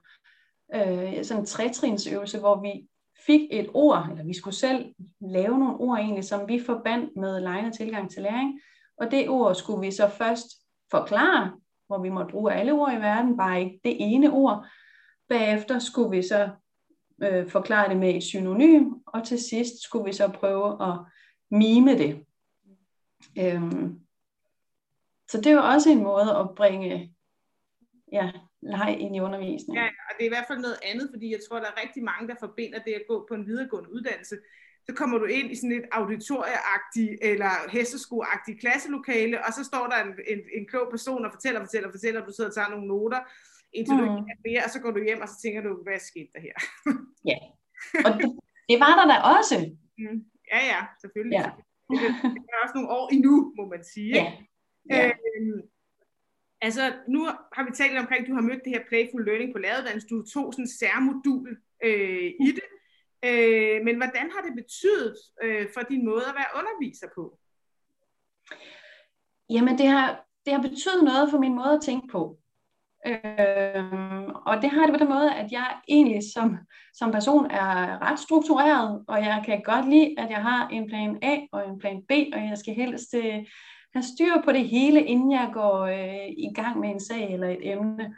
[0.74, 2.88] øh, sådan en trætrinsøvelse, hvor vi
[3.26, 7.40] fik et ord, eller vi skulle selv lave nogle ord egentlig, som vi forbandt med
[7.40, 8.60] legnet tilgang til læring,
[8.96, 10.46] og det ord skulle vi så først
[10.90, 11.52] forklare,
[11.86, 14.66] hvor vi måtte bruge alle ord i verden, bare ikke det ene ord.
[15.28, 16.50] Bagefter skulle vi så
[17.22, 20.98] øh, forklare det med et synonym, og til sidst skulle vi så prøve at
[21.50, 22.26] mime det.
[23.38, 24.00] Øhm,
[25.28, 27.14] så det var også en måde at bringe
[28.12, 28.30] ja,
[28.62, 29.84] leg ind i undervisningen.
[29.84, 32.02] Ja, og det er i hvert fald noget andet, fordi jeg tror, der er rigtig
[32.04, 34.36] mange, der forbinder det at gå på en videregående uddannelse.
[34.86, 40.04] Så kommer du ind i sådan et auditorieagtigt eller hesteskoagtigt klasselokale, og så står der
[40.04, 42.86] en, en, en klog person og fortæller, fortæller, fortæller, og du sidder og tager nogle
[42.86, 43.20] noter,
[43.72, 44.00] indtil mm.
[44.00, 46.30] du ikke kan mere, og så går du hjem, og så tænker du, hvad skete
[46.34, 46.56] der her?
[47.30, 47.38] ja,
[48.06, 48.26] og det,
[48.70, 49.56] det var der da også.
[49.98, 50.18] Mm.
[50.52, 51.36] Ja, ja, selvfølgelig.
[51.40, 51.50] Ja.
[52.34, 54.14] Det er også nogle år endnu, må man sige.
[54.20, 54.26] Ja.
[54.90, 55.06] Ja.
[55.06, 55.60] Øhm,
[56.60, 57.20] altså, nu
[57.54, 60.10] har vi talt omkring, at du har mødt det her Playful Learning på læreruddannelsen.
[60.10, 61.48] Du tog sådan en særmodul
[61.84, 62.68] øh, i det.
[63.24, 67.38] Øh, men hvordan har det betydet øh, for din måde at være underviser på?
[69.50, 72.39] Jamen, det har, det har betydet noget for min måde at tænke på.
[73.06, 76.58] Øh, og det har det på den måde, at jeg egentlig som,
[76.94, 81.18] som person er ret struktureret, og jeg kan godt lide, at jeg har en plan
[81.22, 83.44] A og en plan B, og jeg skal helst øh,
[83.94, 87.48] have styr på det hele, inden jeg går øh, i gang med en sag eller
[87.48, 88.14] et emne.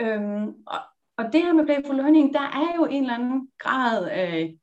[0.00, 0.78] Øhm, og,
[1.16, 4.54] og det her med playful learning, der er jo en eller anden grad af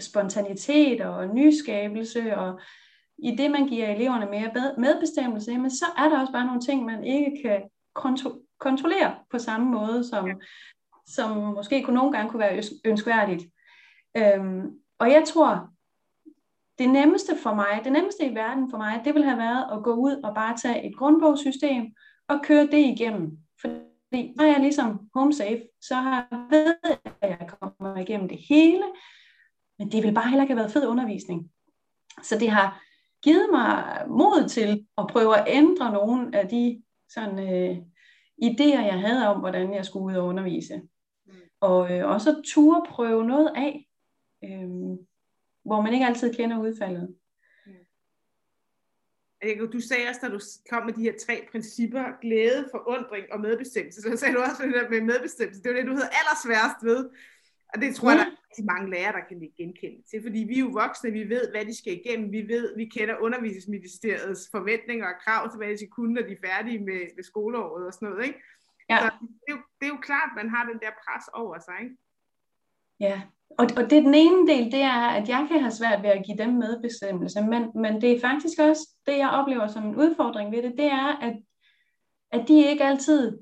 [0.00, 2.60] spontanitet og nyskabelse, og
[3.18, 6.84] i det, man giver eleverne mere medbestemmelse, jamen, så er der også bare nogle ting,
[6.84, 7.62] man ikke kan
[7.98, 10.34] kontro- kontrollere på samme måde, som, ja.
[11.06, 13.44] som måske kunne nogle gange kunne være ønskværdigt.
[14.16, 15.68] Øhm, og jeg tror,
[16.78, 19.82] det nemmeste for mig, det nemmeste i verden for mig, det ville have været at
[19.84, 21.94] gå ud og bare tage et grundbogssystem
[22.28, 23.38] og køre det igennem.
[23.60, 26.74] Fordi når jeg er ligesom home safe, så har jeg ved,
[27.22, 28.84] at jeg kommer igennem det hele,
[29.78, 31.50] men det vil bare heller ikke have været fed undervisning.
[32.22, 32.82] Så det har
[33.22, 37.76] givet mig mod til at prøve at ændre nogle af de sådan, øh,
[38.42, 40.82] idéer, jeg havde om, hvordan jeg skulle ud og undervise.
[41.26, 41.32] Mm.
[41.60, 43.88] Og øh, også ture prøve noget af.
[44.44, 44.68] Øh,
[45.64, 47.14] hvor man ikke altid kender udfaldet.
[49.72, 54.02] Du sagde også, da du kom med de her tre principper, glæde, forundring og medbestemmelse,
[54.02, 55.62] så sagde du også det der med medbestemmelse.
[55.62, 57.10] Det var det, du havde allersværest ved.
[57.74, 60.22] Og det tror jeg, der er rigtig mange lærere, der kan genkende til.
[60.22, 62.32] Fordi vi er jo voksne, vi ved, hvad de skal igennem.
[62.32, 66.32] Vi ved, vi kender undervisningsministeriets forventninger og krav til, hvad de skal kunne, når de
[66.32, 68.26] er færdige med, med skoleåret og sådan noget.
[68.26, 68.38] Ikke?
[68.90, 68.98] Ja.
[68.98, 71.58] Så det er, jo, det er jo klart, at man har den der pres over
[71.58, 71.78] sig.
[71.84, 71.96] Ikke?
[73.00, 73.22] Ja,
[73.58, 76.24] og, og det den ene del, det er, at jeg kan have svært ved at
[76.26, 80.52] give dem medbestemmelse, men, men det er faktisk også det, jeg oplever som en udfordring
[80.52, 81.36] ved det, det er, at,
[82.32, 83.38] at de ikke altid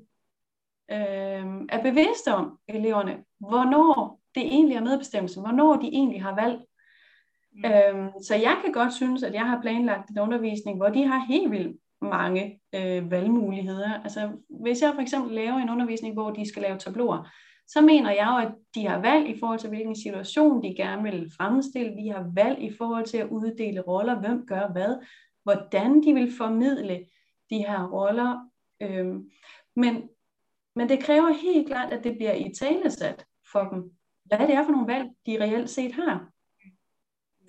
[0.91, 6.59] øh, er bevidste om, eleverne, hvornår det egentlig er medbestemmelse, hvornår de egentlig har valg.
[7.53, 7.65] Mm.
[7.65, 11.25] Øhm, så jeg kan godt synes, at jeg har planlagt en undervisning, hvor de har
[11.27, 14.01] helt vildt mange øh, valgmuligheder.
[14.03, 17.29] Altså, hvis jeg for eksempel laver en undervisning, hvor de skal lave tabloer,
[17.67, 21.03] så mener jeg jo, at de har valg i forhold til, hvilken situation de gerne
[21.03, 21.97] vil fremstille.
[21.97, 24.95] De har valg i forhold til at uddele roller, hvem gør hvad,
[25.43, 27.05] hvordan de vil formidle
[27.49, 28.49] de her roller.
[28.81, 29.29] Øhm,
[29.75, 30.09] men,
[30.75, 33.91] men det kræver helt klart, at det bliver i talesat for dem,
[34.37, 36.31] hvad det er for nogle valg, de reelt set har.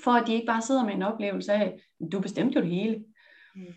[0.00, 1.80] For at de ikke bare sidder med en oplevelse af,
[2.12, 3.04] du bestemte jo det hele.
[3.54, 3.74] Mm.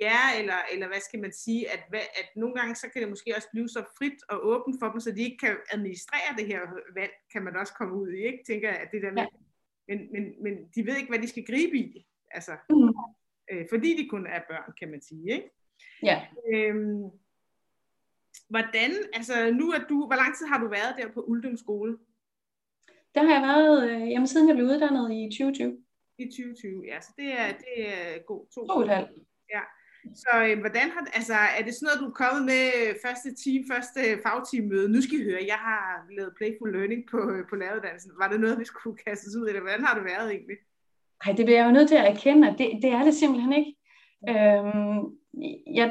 [0.00, 3.36] Ja, eller, eller hvad skal man sige, at, at nogle gange så kan det måske
[3.36, 6.60] også blive så frit og åbent for dem, så de ikke kan administrere det her
[6.94, 8.44] valg, kan man også komme ud i, ikke?
[8.46, 9.28] Tænker jeg, at det der med, ja.
[9.88, 12.94] men, men, men de ved ikke, hvad de skal gribe i, altså, mm.
[13.50, 15.50] øh, fordi de kun er børn, kan man sige, ikke?
[16.02, 16.26] Ja.
[16.54, 17.10] Øhm,
[18.48, 21.98] hvordan, altså nu er du, hvor lang tid har du været der på Uldum skole?
[23.18, 25.76] Der har jeg været, øh, jamen siden jeg blev uddannet i 2020.
[26.18, 28.60] I 2020, ja, så det er, det er god to.
[28.66, 29.10] To og et halvt.
[29.54, 29.62] Ja.
[30.22, 32.64] Så øh, hvordan har, altså, er det sådan noget, du er kommet med
[33.04, 34.92] første team, første fagteammøde?
[34.94, 35.82] Nu skal I høre, jeg har
[36.16, 37.18] lavet Playful Learning på,
[37.50, 38.12] på læreruddannelsen.
[38.22, 40.58] Var det noget, vi skulle kastes ud, eller hvordan har det været egentlig?
[41.20, 43.52] Nej, det bliver jeg jo nødt til at erkende, at det, det er det simpelthen
[43.60, 43.72] ikke.
[44.32, 45.00] Øhm,
[45.78, 45.88] jeg,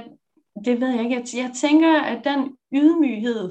[0.66, 1.16] det ved jeg ikke.
[1.18, 2.40] Jeg, jeg tænker, at den
[2.80, 3.46] ydmyghed,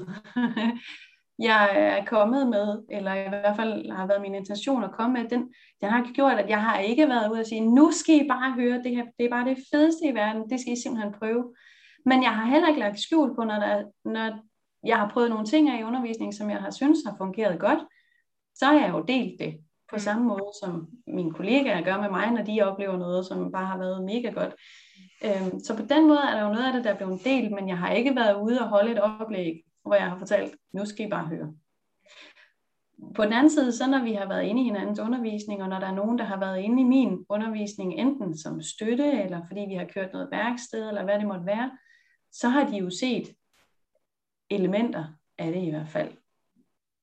[1.39, 5.29] jeg er kommet med, eller i hvert fald har været min intention at komme med,
[5.29, 8.27] den, den har gjort, at jeg har ikke været ude og sige, nu skal I
[8.27, 11.13] bare høre, det her, det er bare det fedeste i verden, det skal I simpelthen
[11.19, 11.53] prøve.
[12.05, 14.39] Men jeg har heller ikke lagt skjul på, når, der, når
[14.83, 17.79] jeg har prøvet nogle ting af i undervisningen, som jeg har synes har fungeret godt,
[18.55, 19.53] så har jeg jo delt det
[19.89, 19.99] på mm.
[19.99, 23.77] samme måde, som mine kollegaer gør med mig, når de oplever noget, som bare har
[23.77, 24.55] været mega godt.
[25.25, 27.51] Øhm, så på den måde er der jo noget af det, der er blevet delt,
[27.51, 29.53] men jeg har ikke været ude og holde et oplæg,
[29.87, 31.53] hvor jeg har fortalt, nu skal I bare høre.
[33.15, 35.79] På den anden side, så når vi har været inde i hinandens undervisning, og når
[35.79, 39.59] der er nogen, der har været inde i min undervisning, enten som støtte, eller fordi
[39.69, 41.77] vi har kørt noget værksted, eller hvad det måtte være,
[42.31, 43.35] så har de jo set
[44.49, 45.05] elementer
[45.37, 46.17] af det i hvert fald.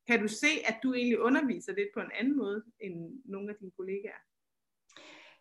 [0.07, 3.57] Kan du se, at du egentlig underviser lidt på en anden måde end nogle af
[3.61, 4.21] dine kollegaer?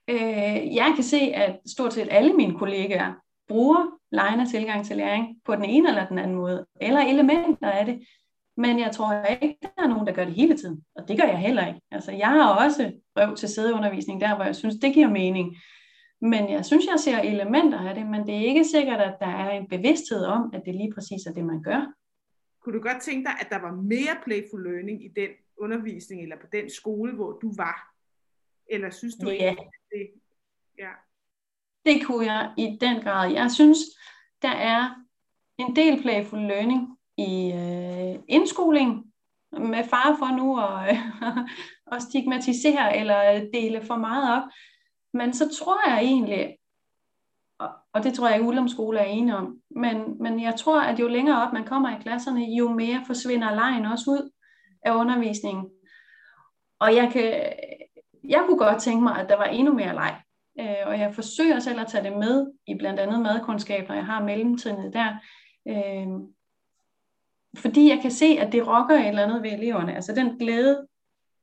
[0.08, 3.14] Øh, jeg kan se, at stort set alle mine kollegaer
[3.48, 7.86] bruger lejende tilgang til læring på den ene eller den anden måde, eller elementer af
[7.86, 8.02] det.
[8.58, 10.84] Men jeg tror ikke, der er nogen, der gør det hele tiden.
[10.96, 11.82] Og det gør jeg heller ikke.
[11.92, 15.58] Altså, jeg har også prøvet til sædeundervisning der, hvor jeg synes, det giver mening.
[16.22, 19.28] Men jeg synes, jeg ser elementer af det, men det er ikke sikkert, at der
[19.28, 21.94] er en bevidsthed om, at det lige præcis er det, man gør.
[22.62, 26.36] Kunne du godt tænke dig, at der var mere playful learning i den undervisning, eller
[26.42, 27.94] på den skole, hvor du var?
[28.70, 29.34] Eller synes du ja.
[29.34, 30.08] ikke, at det...
[30.80, 30.90] Ja.
[31.86, 33.32] Det kunne jeg i den grad.
[33.32, 33.78] Jeg synes,
[34.42, 34.90] der er
[35.58, 39.14] en del playful learning i øh, indskoling,
[39.52, 41.38] med far for nu at, øh,
[41.96, 44.50] at stigmatisere eller dele for meget op.
[45.14, 46.58] Men så tror jeg egentlig,
[47.94, 51.00] og det tror jeg ikke, Ullum skole er enige om, men, men jeg tror, at
[51.00, 54.32] jo længere op man kommer i klasserne, jo mere forsvinder lejen også ud
[54.86, 55.70] af undervisningen.
[56.80, 57.54] Og jeg, kan,
[58.24, 60.22] jeg kunne godt tænke mig, at der var endnu mere leg.
[60.60, 64.06] Øh, og jeg forsøger selv at tage det med i blandt andet madkundskab, når jeg
[64.06, 65.10] har mellemtrinnet der.
[65.68, 66.08] Øh,
[67.58, 69.96] fordi jeg kan se, at det rokker et eller andet ved eleverne.
[69.96, 70.88] Altså den glæde,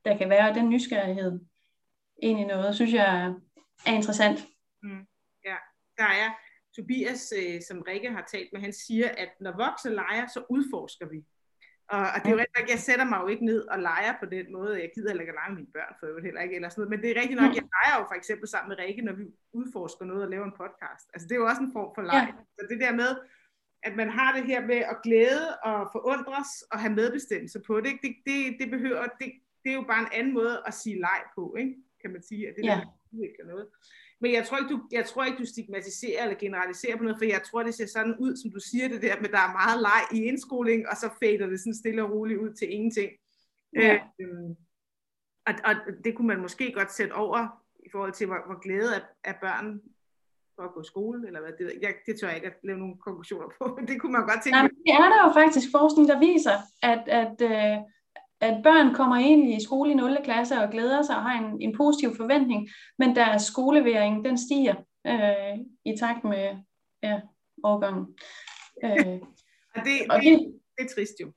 [0.04, 1.40] der kan være, og den nysgerrighed
[2.22, 3.34] ind i noget, synes jeg
[3.86, 4.46] er interessant.
[4.82, 5.06] Mm.
[5.44, 5.56] Ja,
[5.98, 6.30] der er
[6.76, 11.06] Tobias, øh, som Rikke har talt med, han siger, at når voksne leger, så udforsker
[11.08, 11.24] vi.
[11.94, 14.14] Og, og det er jo rigtigt nok, jeg sætter mig jo ikke ned og leger
[14.22, 14.72] på den måde.
[14.84, 16.54] Jeg gider heller ikke at lege med mine børn for øvrigt heller ikke.
[16.56, 16.92] Eller sådan noget.
[16.92, 19.24] Men det er rigtigt nok, jeg leger jo for eksempel sammen med Rikke, når vi
[19.58, 21.04] udforsker noget og laver en podcast.
[21.14, 22.26] Altså det er jo også en form for leg.
[22.28, 22.42] Ja.
[22.56, 23.10] Så det der med,
[23.88, 27.92] at man har det her med at glæde og forundres og have medbestemmelse på det,
[28.04, 29.28] det, det, det behøver, det,
[29.62, 31.74] det er jo bare en anden måde at sige leg på, ikke?
[32.02, 32.70] kan man sige, at det ja.
[32.70, 33.66] der udvikler noget.
[34.20, 37.24] Men jeg tror, ikke, du, jeg tror ikke, du stigmatiserer eller generaliserer på noget, for
[37.24, 39.80] jeg tror, det ser sådan ud, som du siger det der, med der er meget
[39.80, 43.10] leg i indskoling, og så fader det sådan stille og roligt ud til ingenting.
[43.76, 43.98] Ja.
[44.20, 44.50] Øh,
[45.46, 47.46] og, og det kunne man måske godt sætte over
[47.86, 49.80] i forhold til, hvor, hvor glæde er, er børn
[50.56, 52.78] for at gå i skole, eller hvad det jeg, det tør jeg ikke at lave
[52.78, 54.56] nogle konklusioner på, det kunne man godt tænke.
[54.58, 57.76] Nej, det er der jo faktisk forskning, der viser, at, at øh,
[58.40, 60.18] at børn kommer ind i skole i 0.
[60.24, 62.68] klasse og glæder sig og har en, en positiv forventning,
[62.98, 64.74] men deres skoleværing, den stiger
[65.06, 66.56] øh, i takt med
[67.02, 67.20] ja,
[67.64, 68.06] årgangen.
[68.84, 69.20] Øh,
[69.74, 71.32] og det, og det, det, det er trist jo.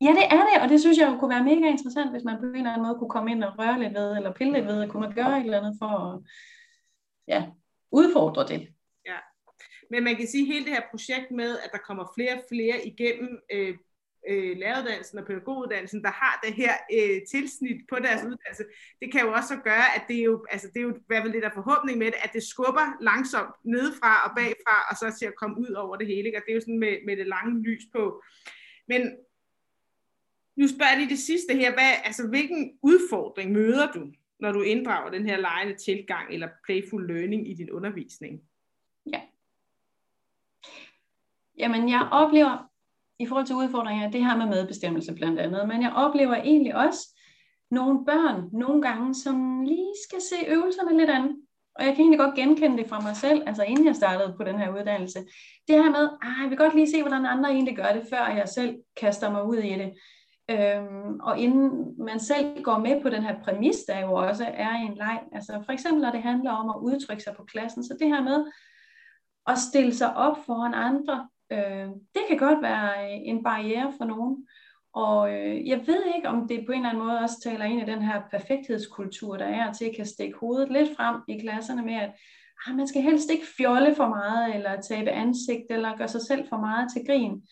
[0.00, 2.38] Ja, det er det, og det synes jeg jo kunne være mega interessant, hvis man
[2.38, 4.66] på en eller anden måde kunne komme ind og røre lidt ved, eller pille lidt
[4.66, 6.20] ved, kunne man gøre et eller andet for at
[7.28, 7.46] ja,
[7.92, 8.60] udfordre det.
[9.06, 9.18] Ja,
[9.90, 12.44] men man kan sige, at hele det her projekt med, at der kommer flere og
[12.50, 13.74] flere igennem øh,
[14.28, 18.64] øh, læreruddannelsen og pædagoguddannelsen, der har det her øh, tilsnit på deres uddannelse,
[19.00, 21.22] det kan jo også gøre, at det er jo, altså det er jo i hvert
[21.22, 25.18] fald lidt af forhåbning med det, at det skubber langsomt nedefra og bagfra, og så
[25.18, 26.26] til at komme ud over det hele.
[26.26, 26.38] Ikke?
[26.38, 28.22] Og det er jo sådan med, med det lange lys på.
[28.88, 29.02] Men
[30.56, 35.10] nu spørger lige det sidste her, hvad, altså hvilken udfordring møder du, når du inddrager
[35.10, 38.42] den her lejende tilgang eller playful learning i din undervisning?
[39.12, 39.20] Ja.
[41.58, 42.73] Jamen, jeg oplever
[43.18, 47.20] i forhold til udfordringer, det her med medbestemmelse blandt andet, men jeg oplever egentlig også
[47.70, 51.36] nogle børn nogle gange, som lige skal se øvelserne lidt an.
[51.78, 54.44] og jeg kan egentlig godt genkende det fra mig selv, altså inden jeg startede på
[54.44, 55.18] den her uddannelse,
[55.68, 58.26] det her med, at jeg vil godt lige se, hvordan andre egentlig gør det, før
[58.26, 59.92] jeg selv kaster mig ud i det.
[60.50, 64.82] Øhm, og inden man selv går med på den her præmis, der jo også er
[64.82, 67.84] i en leg, altså for eksempel når det handler om at udtrykke sig på klassen,
[67.84, 68.44] så det her med
[69.46, 74.04] at stille sig op foran andre, øh, det kan godt være øh, en barriere for
[74.04, 74.46] nogen.
[74.94, 77.82] Og øh, jeg ved ikke, om det på en eller anden måde også taler ind
[77.82, 81.82] i den her perfekthedskultur, der er til at kan stikke hovedet lidt frem i klasserne
[81.82, 82.10] med, at
[82.66, 86.48] ah, man skal helst ikke fjolle for meget, eller tabe ansigt, eller gøre sig selv
[86.48, 87.42] for meget til grin.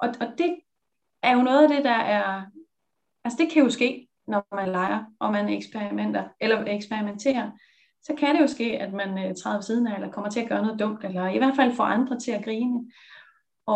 [0.00, 0.56] Og, og det
[1.22, 2.42] er jo noget af det, der er...
[3.24, 7.50] Altså det kan jo ske, når man leger, og man eksperimenter, eller eksperimenterer.
[8.02, 10.40] Så kan det jo ske, at man øh, træder ved siden af, eller kommer til
[10.40, 12.90] at gøre noget dumt, eller i hvert fald får andre til at grine.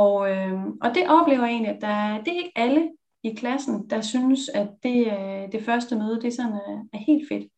[0.00, 2.90] Og, øh, og det oplever jeg egentlig, at der, det er ikke alle
[3.22, 7.28] i klassen, der synes, at det, øh, det første møde, det sådan er, er helt
[7.28, 7.52] fedt.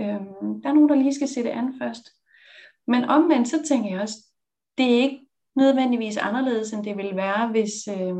[0.00, 0.20] Øh,
[0.62, 2.10] der er nogen, der lige skal se det an først.
[2.86, 4.16] Men omvendt, så tænker jeg også,
[4.78, 8.16] det er ikke nødvendigvis anderledes, end det ville være, hvis, øh,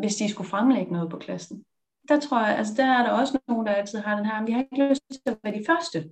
[0.00, 1.64] hvis de skulle fremlægge noget på klassen.
[2.08, 4.52] Der tror jeg, altså der er der også nogen, der altid har den her, vi
[4.52, 6.02] har ikke lyst til at være de første.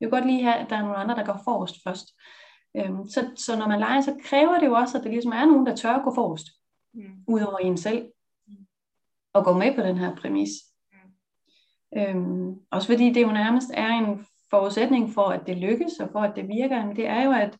[0.00, 2.08] Vi vil godt lige have, at der er nogle andre, der går forrest først.
[2.78, 5.46] Øhm, så, så når man leger, så kræver det jo også, at der ligesom er
[5.46, 6.46] nogen, der tør at gå forrest,
[6.94, 7.24] mm.
[7.26, 8.08] udover en selv,
[9.32, 10.50] og gå med på den her præmis.
[10.92, 12.00] Mm.
[12.00, 16.20] Øhm, også fordi det jo nærmest er en forudsætning for, at det lykkes, og for
[16.20, 17.58] at det virker, det er jo, at,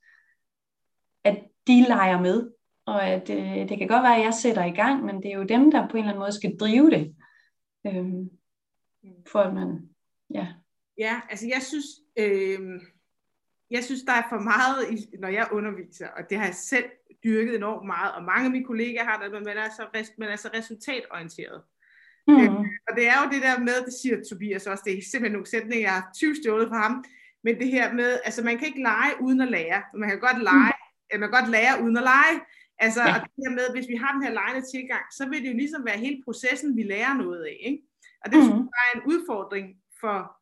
[1.25, 2.51] at de leger med,
[2.87, 5.37] og at øh, det kan godt være, at jeg sætter i gang, men det er
[5.37, 7.17] jo dem, der på en eller anden måde skal drive det,
[7.87, 8.31] øhm,
[9.27, 9.89] for at man,
[10.35, 10.47] ja.
[10.99, 12.81] Ja, altså jeg synes, øh,
[13.71, 14.77] jeg synes, der er for meget,
[15.21, 16.85] når jeg underviser, og det har jeg selv
[17.25, 20.29] dyrket enormt meget, og mange af mine kollegaer har det, men man er så, man
[20.29, 21.63] er så resultatorienteret.
[22.29, 22.41] Mm.
[22.41, 22.51] Øh,
[22.89, 25.47] og det er jo det der med, det siger Tobias også, det er simpelthen nogle
[25.47, 27.05] sætninger, jeg har 20 stjålet fra ham,
[27.45, 29.83] men det her med, altså man kan ikke lege uden at lære.
[29.95, 30.75] Man kan godt lege,
[31.13, 31.21] mm.
[31.21, 32.37] man kan godt lære uden at lege.
[32.79, 33.15] Altså, ja.
[33.15, 35.57] og det her med, hvis vi har den her lejende tilgang, så vil det jo
[35.57, 37.59] ligesom være hele processen, vi lærer noget af.
[37.61, 37.83] Ikke?
[38.25, 38.45] Og det mm.
[38.45, 39.67] synes jeg er en udfordring
[40.01, 40.38] for,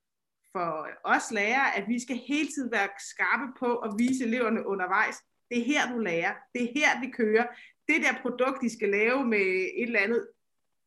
[0.56, 0.68] for
[1.04, 5.16] os lærere, at vi skal hele tiden være skarpe på at vise eleverne undervejs,
[5.50, 6.32] det er her, du lærer.
[6.54, 7.46] Det er her, det kører.
[7.88, 9.46] Det der produkt, de skal lave med
[9.80, 10.28] et eller andet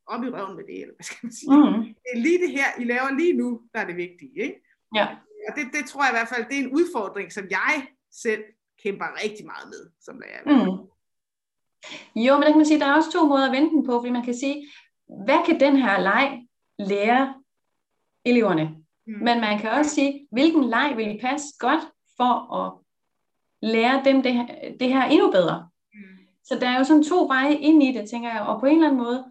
[0.07, 1.57] op i røven med det, eller hvad skal man sige.
[1.57, 1.83] Mm.
[2.03, 4.35] Det er lige det her, I laver lige nu, der er det vigtige.
[4.45, 4.57] Ikke?
[4.95, 5.05] Ja.
[5.47, 8.43] Og det, det tror jeg i hvert fald, det er en udfordring, som jeg selv
[8.83, 10.43] kæmper rigtig meget med som lærer.
[10.45, 10.77] Mm.
[12.25, 13.99] Jo, men der kan man sige, der er også to måder at vende den på,
[13.99, 14.67] fordi man kan sige,
[15.25, 16.47] hvad kan den her leg
[16.79, 17.43] lære
[18.25, 18.78] eleverne?
[19.09, 19.23] Mm.
[19.23, 21.83] Men man kan også sige, hvilken leg vil passe godt
[22.17, 22.73] for at
[23.61, 24.45] lære dem det her,
[24.79, 25.69] det her endnu bedre.
[25.93, 25.99] Mm.
[26.43, 28.75] Så der er jo sådan to veje ind i det, tænker jeg, og på en
[28.75, 29.25] eller anden måde,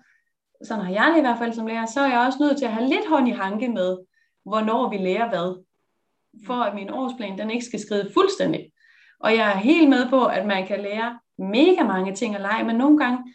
[0.65, 2.65] så når jeg det i hvert fald som lærer, så er jeg også nødt til
[2.65, 3.99] at have lidt hånd i hanke med,
[4.45, 5.65] hvornår vi lærer hvad,
[6.47, 8.73] for at min årsplan den ikke skal skride fuldstændig.
[9.21, 12.65] Og jeg er helt med på, at man kan lære mega mange ting at lege,
[12.65, 13.35] men nogle gange,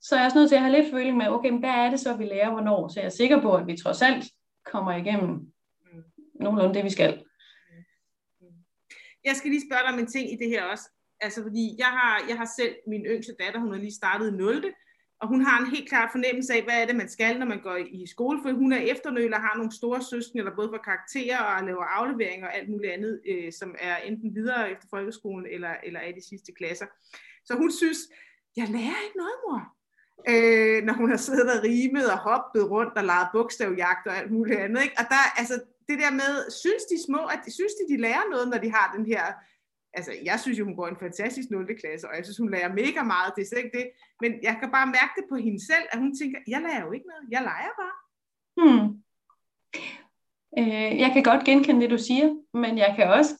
[0.00, 1.90] så er jeg også nødt til at have lidt føling med, okay, men hvad er
[1.90, 2.88] det så, vi lærer hvornår?
[2.88, 4.24] Så jeg er sikker på, at vi trods alt
[4.72, 5.40] kommer igennem
[6.42, 7.24] nogenlunde det, vi skal.
[9.24, 10.90] Jeg skal lige spørge dig om en ting i det her også.
[11.20, 14.36] Altså, fordi jeg har, jeg har selv min yngste datter, hun har lige startet i
[14.36, 14.74] 0.
[15.22, 17.62] Og hun har en helt klar fornemmelse af, hvad er det, man skal, når man
[17.62, 21.38] går i skole, for hun er efternøler, har nogle store søskende, der både for karakterer
[21.38, 25.74] og laver afleveringer og alt muligt andet, øh, som er enten videre efter folkeskolen, eller,
[25.82, 26.86] eller er de sidste klasser.
[27.44, 27.98] Så hun synes,
[28.56, 29.60] jeg lærer ikke noget, mor.
[30.32, 34.30] Øh, når hun har siddet og rimet og hoppet rundt og leget bogstavjagt og alt
[34.30, 34.82] muligt andet.
[34.82, 34.96] Ikke?
[34.98, 35.54] Og der, altså,
[35.88, 38.94] det der med, synes de små, at synes de, de lærer noget, når de har
[38.96, 39.24] den her
[39.94, 41.66] altså, jeg synes jo, hun går en fantastisk 0.
[41.80, 43.88] klasse, og jeg synes, hun lærer mega meget, det er slet ikke det.
[44.20, 46.92] Men jeg kan bare mærke det på hende selv, at hun tænker, jeg lærer jo
[46.92, 47.96] ikke noget, jeg leger bare.
[48.60, 48.86] Hmm.
[50.58, 53.34] Øh, jeg kan godt genkende det, du siger, men jeg kan også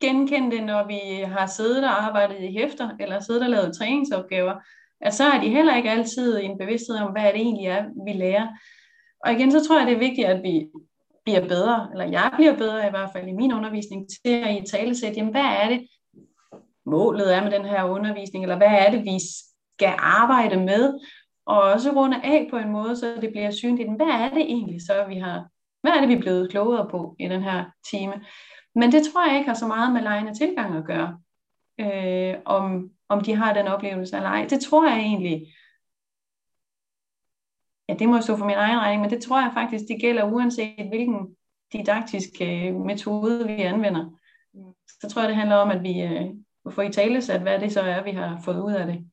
[0.00, 1.00] genkende det, når vi
[1.34, 4.54] har siddet og arbejdet i hæfter, eller siddet og lavet træningsopgaver,
[5.00, 8.12] at så er de heller ikke altid en bevidsthed om, hvad det egentlig er, vi
[8.12, 8.48] lærer.
[9.24, 10.68] Og igen, så tror jeg, det er vigtigt, at vi
[11.28, 14.70] bliver bedre, eller jeg bliver bedre i hvert fald i min undervisning, til at i
[14.70, 15.86] tale sætte, jamen hvad er det,
[16.86, 19.18] målet er med den her undervisning, eller hvad er det, vi
[19.74, 21.00] skal arbejde med,
[21.46, 23.96] og også runde af på en måde, så det bliver synligt.
[23.96, 25.46] Hvad er det egentlig så, vi har,
[25.82, 28.14] hvad er det, vi er blevet klogere på i den her time?
[28.74, 31.18] Men det tror jeg ikke har så meget med lejende tilgang at gøre,
[31.80, 34.46] øh, om, om de har den oplevelse eller ej.
[34.50, 35.46] Det tror jeg egentlig,
[37.88, 40.00] ja, det må jo stå for min egen regning, men det tror jeg faktisk, det
[40.00, 41.36] gælder uanset hvilken
[41.72, 44.18] didaktisk øh, metode vi anvender.
[45.00, 46.26] Så tror jeg, det handler om, at vi, øh,
[46.72, 49.10] få i tale at hvad det så er, vi har fået ud af det.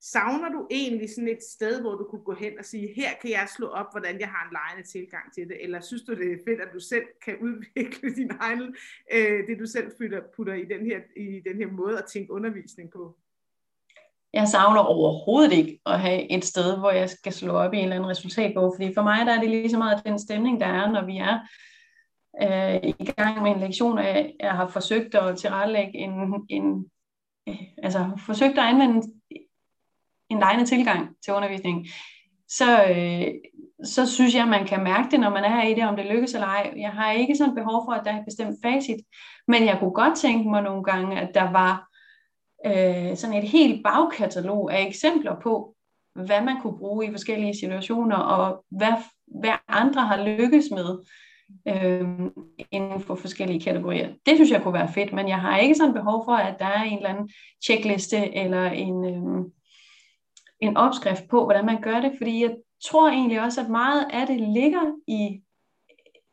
[0.00, 3.30] savner du egentlig sådan et sted, hvor du kunne gå hen og sige, her kan
[3.30, 6.32] jeg slå op, hvordan jeg har en lejende tilgang til det, eller synes du, det
[6.32, 8.76] er fedt, at du selv kan udvikle din egen,
[9.12, 12.32] øh, det du selv putter, putter i, den her, i den her måde at tænke
[12.32, 13.18] undervisning på?
[14.36, 17.82] Jeg savner overhovedet ikke at have et sted, hvor jeg skal slå op i en
[17.82, 20.66] eller anden resultatbog, fordi for mig der er det lige så meget den stemning, der
[20.66, 21.38] er, når vi er
[22.42, 26.10] øh, i gang med en lektion, og jeg, jeg har forsøgt at tilrettelægge en,
[26.48, 26.90] en
[27.48, 29.08] øh, altså forsøgt at anvende
[30.30, 31.86] en lejende tilgang til undervisningen,
[32.48, 33.26] så, øh,
[33.84, 36.34] så synes jeg, man kan mærke det, når man er i det, om det lykkes
[36.34, 36.72] eller ej.
[36.76, 39.00] Jeg har ikke sådan behov for, at der er et bestemt facit,
[39.48, 41.95] men jeg kunne godt tænke mig nogle gange, at der var
[42.66, 45.74] øh, sådan et helt bagkatalog af eksempler på,
[46.14, 48.92] hvad man kunne bruge i forskellige situationer, og hvad,
[49.40, 50.98] hvad andre har lykkes med
[51.68, 52.08] øh,
[52.70, 54.08] inden for forskellige kategorier.
[54.26, 56.66] Det synes jeg kunne være fedt, men jeg har ikke sådan behov for, at der
[56.66, 57.30] er en eller anden
[57.64, 59.44] checkliste eller en, øh,
[60.60, 64.26] en opskrift på, hvordan man gør det, fordi jeg tror egentlig også, at meget af
[64.26, 65.42] det ligger i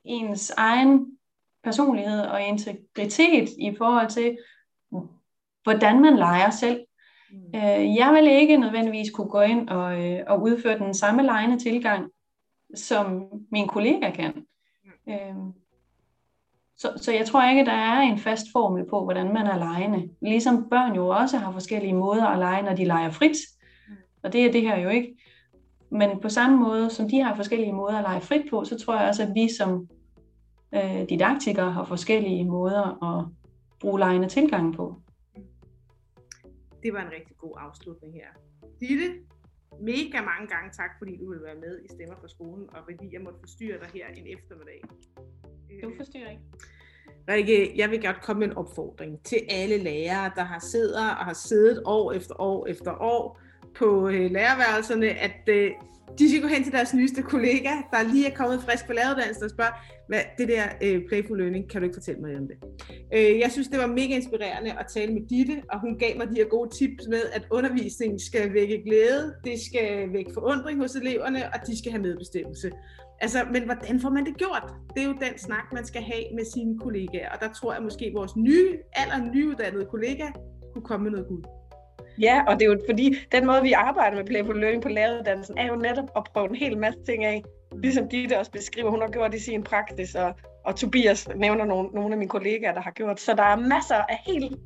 [0.04, 1.18] ens egen
[1.64, 4.38] personlighed og integritet i forhold til,
[5.64, 6.80] hvordan man leger selv.
[7.32, 7.60] Mm.
[7.60, 11.60] Øh, jeg vil ikke nødvendigvis kunne gå ind og, øh, og udføre den samme lejende
[11.60, 12.12] tilgang,
[12.76, 14.46] som min kollega kan.
[14.84, 15.14] Mm.
[15.14, 15.36] Øh,
[16.78, 20.10] så, så jeg tror ikke, der er en fast formel på, hvordan man er lejende.
[20.22, 23.38] Ligesom børn jo også har forskellige måder at lege, når de leger frit.
[23.88, 23.94] Mm.
[24.24, 25.16] Og det er det her jo ikke.
[25.90, 29.00] Men på samme måde, som de har forskellige måder at lege frit på, så tror
[29.00, 29.88] jeg også, at vi som
[30.76, 33.26] øh, didaktikere har forskellige måder at
[33.82, 34.96] bruge legende tilgang på
[36.84, 38.30] det var en rigtig god afslutning her.
[38.80, 39.08] Ditte,
[39.82, 43.14] mega mange gange tak, fordi du vil være med i Stemmer for skolen, og fordi
[43.14, 44.82] jeg måtte forstyrre dig her en eftermiddag.
[45.84, 46.44] Du forstyrrer ikke.
[47.30, 51.26] Rikke, jeg vil godt komme med en opfordring til alle lærere, der har siddet og
[51.30, 53.40] har siddet år efter år efter år
[53.76, 55.72] på øh, lærerværelserne, at øh,
[56.20, 59.44] de skal gå hen til deres nyeste kollega, der lige er kommet frisk på læreruddannelsen
[59.44, 59.74] og spørge,
[60.08, 62.58] hvad det der øh, playful learning, kan du ikke fortælle mig om det?
[63.14, 66.28] Øh, jeg synes, det var mega inspirerende at tale med Ditte, og hun gav mig
[66.28, 70.96] de her gode tips med, at undervisningen skal vække glæde, det skal vække forundring hos
[70.96, 72.72] eleverne, og de skal have medbestemmelse.
[73.22, 74.64] Altså, men hvordan får man det gjort?
[74.94, 77.84] Det er jo den snak, man skal have med sine kollegaer, og der tror jeg
[77.84, 80.28] måske, at vores nye, aller nyuddannede kollega
[80.74, 81.44] kunne komme med noget guld.
[82.22, 85.58] Ja, og det er jo fordi, den måde, vi arbejder med Playful Learning på læreruddannelsen,
[85.58, 87.44] er jo netop at prøve en hel masse ting af.
[87.82, 90.34] Ligesom Ditte også beskriver, hun har gjort det i sin praksis, og,
[90.66, 93.20] og Tobias nævner nogle, nogle af mine kollegaer, der har gjort.
[93.20, 94.60] Så der er masser af helt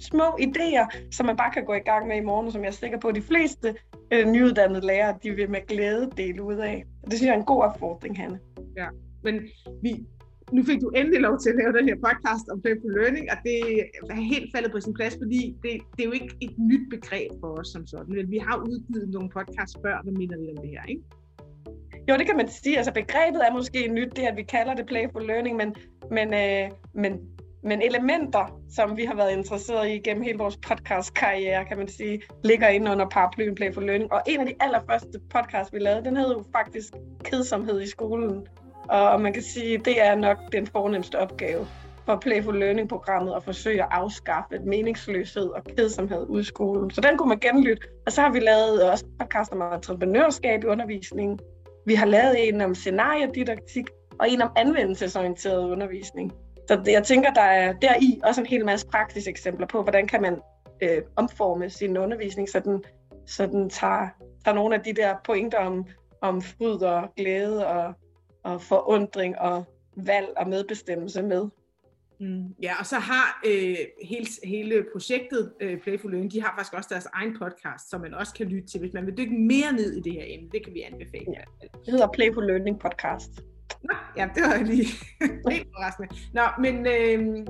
[0.00, 2.72] små idéer, som man bare kan gå i gang med i morgen, som jeg er
[2.72, 3.74] sikker på, at de fleste
[4.12, 6.84] øh, nyuddannede lærere, de vil med glæde dele ud af.
[7.04, 8.38] Det synes jeg er en god opfordring, Hanne.
[8.76, 8.86] Ja,
[9.22, 9.34] men
[9.82, 10.06] vi,
[10.52, 13.36] nu fik du endelig lov til at lave den her podcast om Playful Learning, og
[13.44, 13.58] det
[14.10, 17.30] er helt faldet på sin plads, fordi det, det er jo ikke et nyt begreb
[17.40, 20.64] for os som sådan, men vi har udgivet nogle podcasts før, der minder lidt om
[20.64, 21.02] det her, ikke?
[22.08, 22.76] Jo, det kan man sige.
[22.76, 25.74] Altså begrebet er måske nyt, det at vi kalder det Playful Learning, men,
[26.10, 27.20] men, øh, men,
[27.62, 32.22] men elementer, som vi har været interesseret i gennem hele vores podcast-karriere, kan man sige,
[32.44, 34.12] ligger inde under paraplyen Playful Learning.
[34.12, 36.92] Og en af de allerførste podcasts, vi lavede, den hed jo faktisk
[37.24, 38.46] Kedsomhed i skolen.
[38.88, 41.66] Og man kan sige, det er nok den fornemmeste opgave
[42.06, 46.90] for Playful Learning-programmet at forsøge at afskaffe meningsløshed og kedsomhed ud i skolen.
[46.90, 47.82] Så den kunne man genlytte.
[48.06, 51.38] Og så har vi lavet også podcast om entreprenørskab i undervisningen.
[51.86, 56.32] Vi har lavet en om scenariedidaktik og en om anvendelsesorienteret undervisning.
[56.68, 60.22] Så jeg tænker, der er deri også en hel masse praktiske eksempler på, hvordan kan
[60.22, 60.40] man
[60.82, 62.84] øh, omforme sin undervisning, så den,
[63.26, 64.08] så den tager,
[64.44, 65.86] tager nogle af de der pointer om,
[66.20, 67.94] om fryd og glæde og
[68.44, 69.64] og forundring og
[69.96, 71.48] valg og medbestemmelse med.
[72.22, 76.74] Mm, ja, og så har øh, hele, hele projektet øh, Playful Learning, de har faktisk
[76.74, 79.72] også deres egen podcast, som man også kan lytte til, hvis man vil dykke mere
[79.72, 80.48] ned i det her emne.
[80.52, 81.26] Det kan vi anbefale.
[81.36, 81.66] Ja.
[81.84, 83.30] Det hedder Playful Learning Podcast.
[83.82, 84.86] Nå, ja, det var lige
[85.54, 86.06] helt forresten.
[86.34, 87.46] Nå, men øh,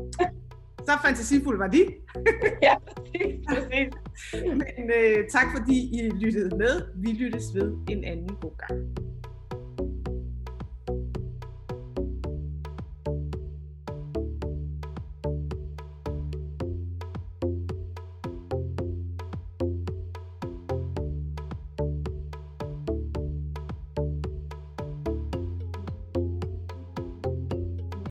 [0.86, 1.82] så fantasifuld var de.
[2.68, 3.46] ja, præcis.
[3.48, 3.92] præcis.
[4.60, 6.74] men øh, tak fordi I lyttede med.
[6.96, 9.11] Vi lyttes ved en anden god gang.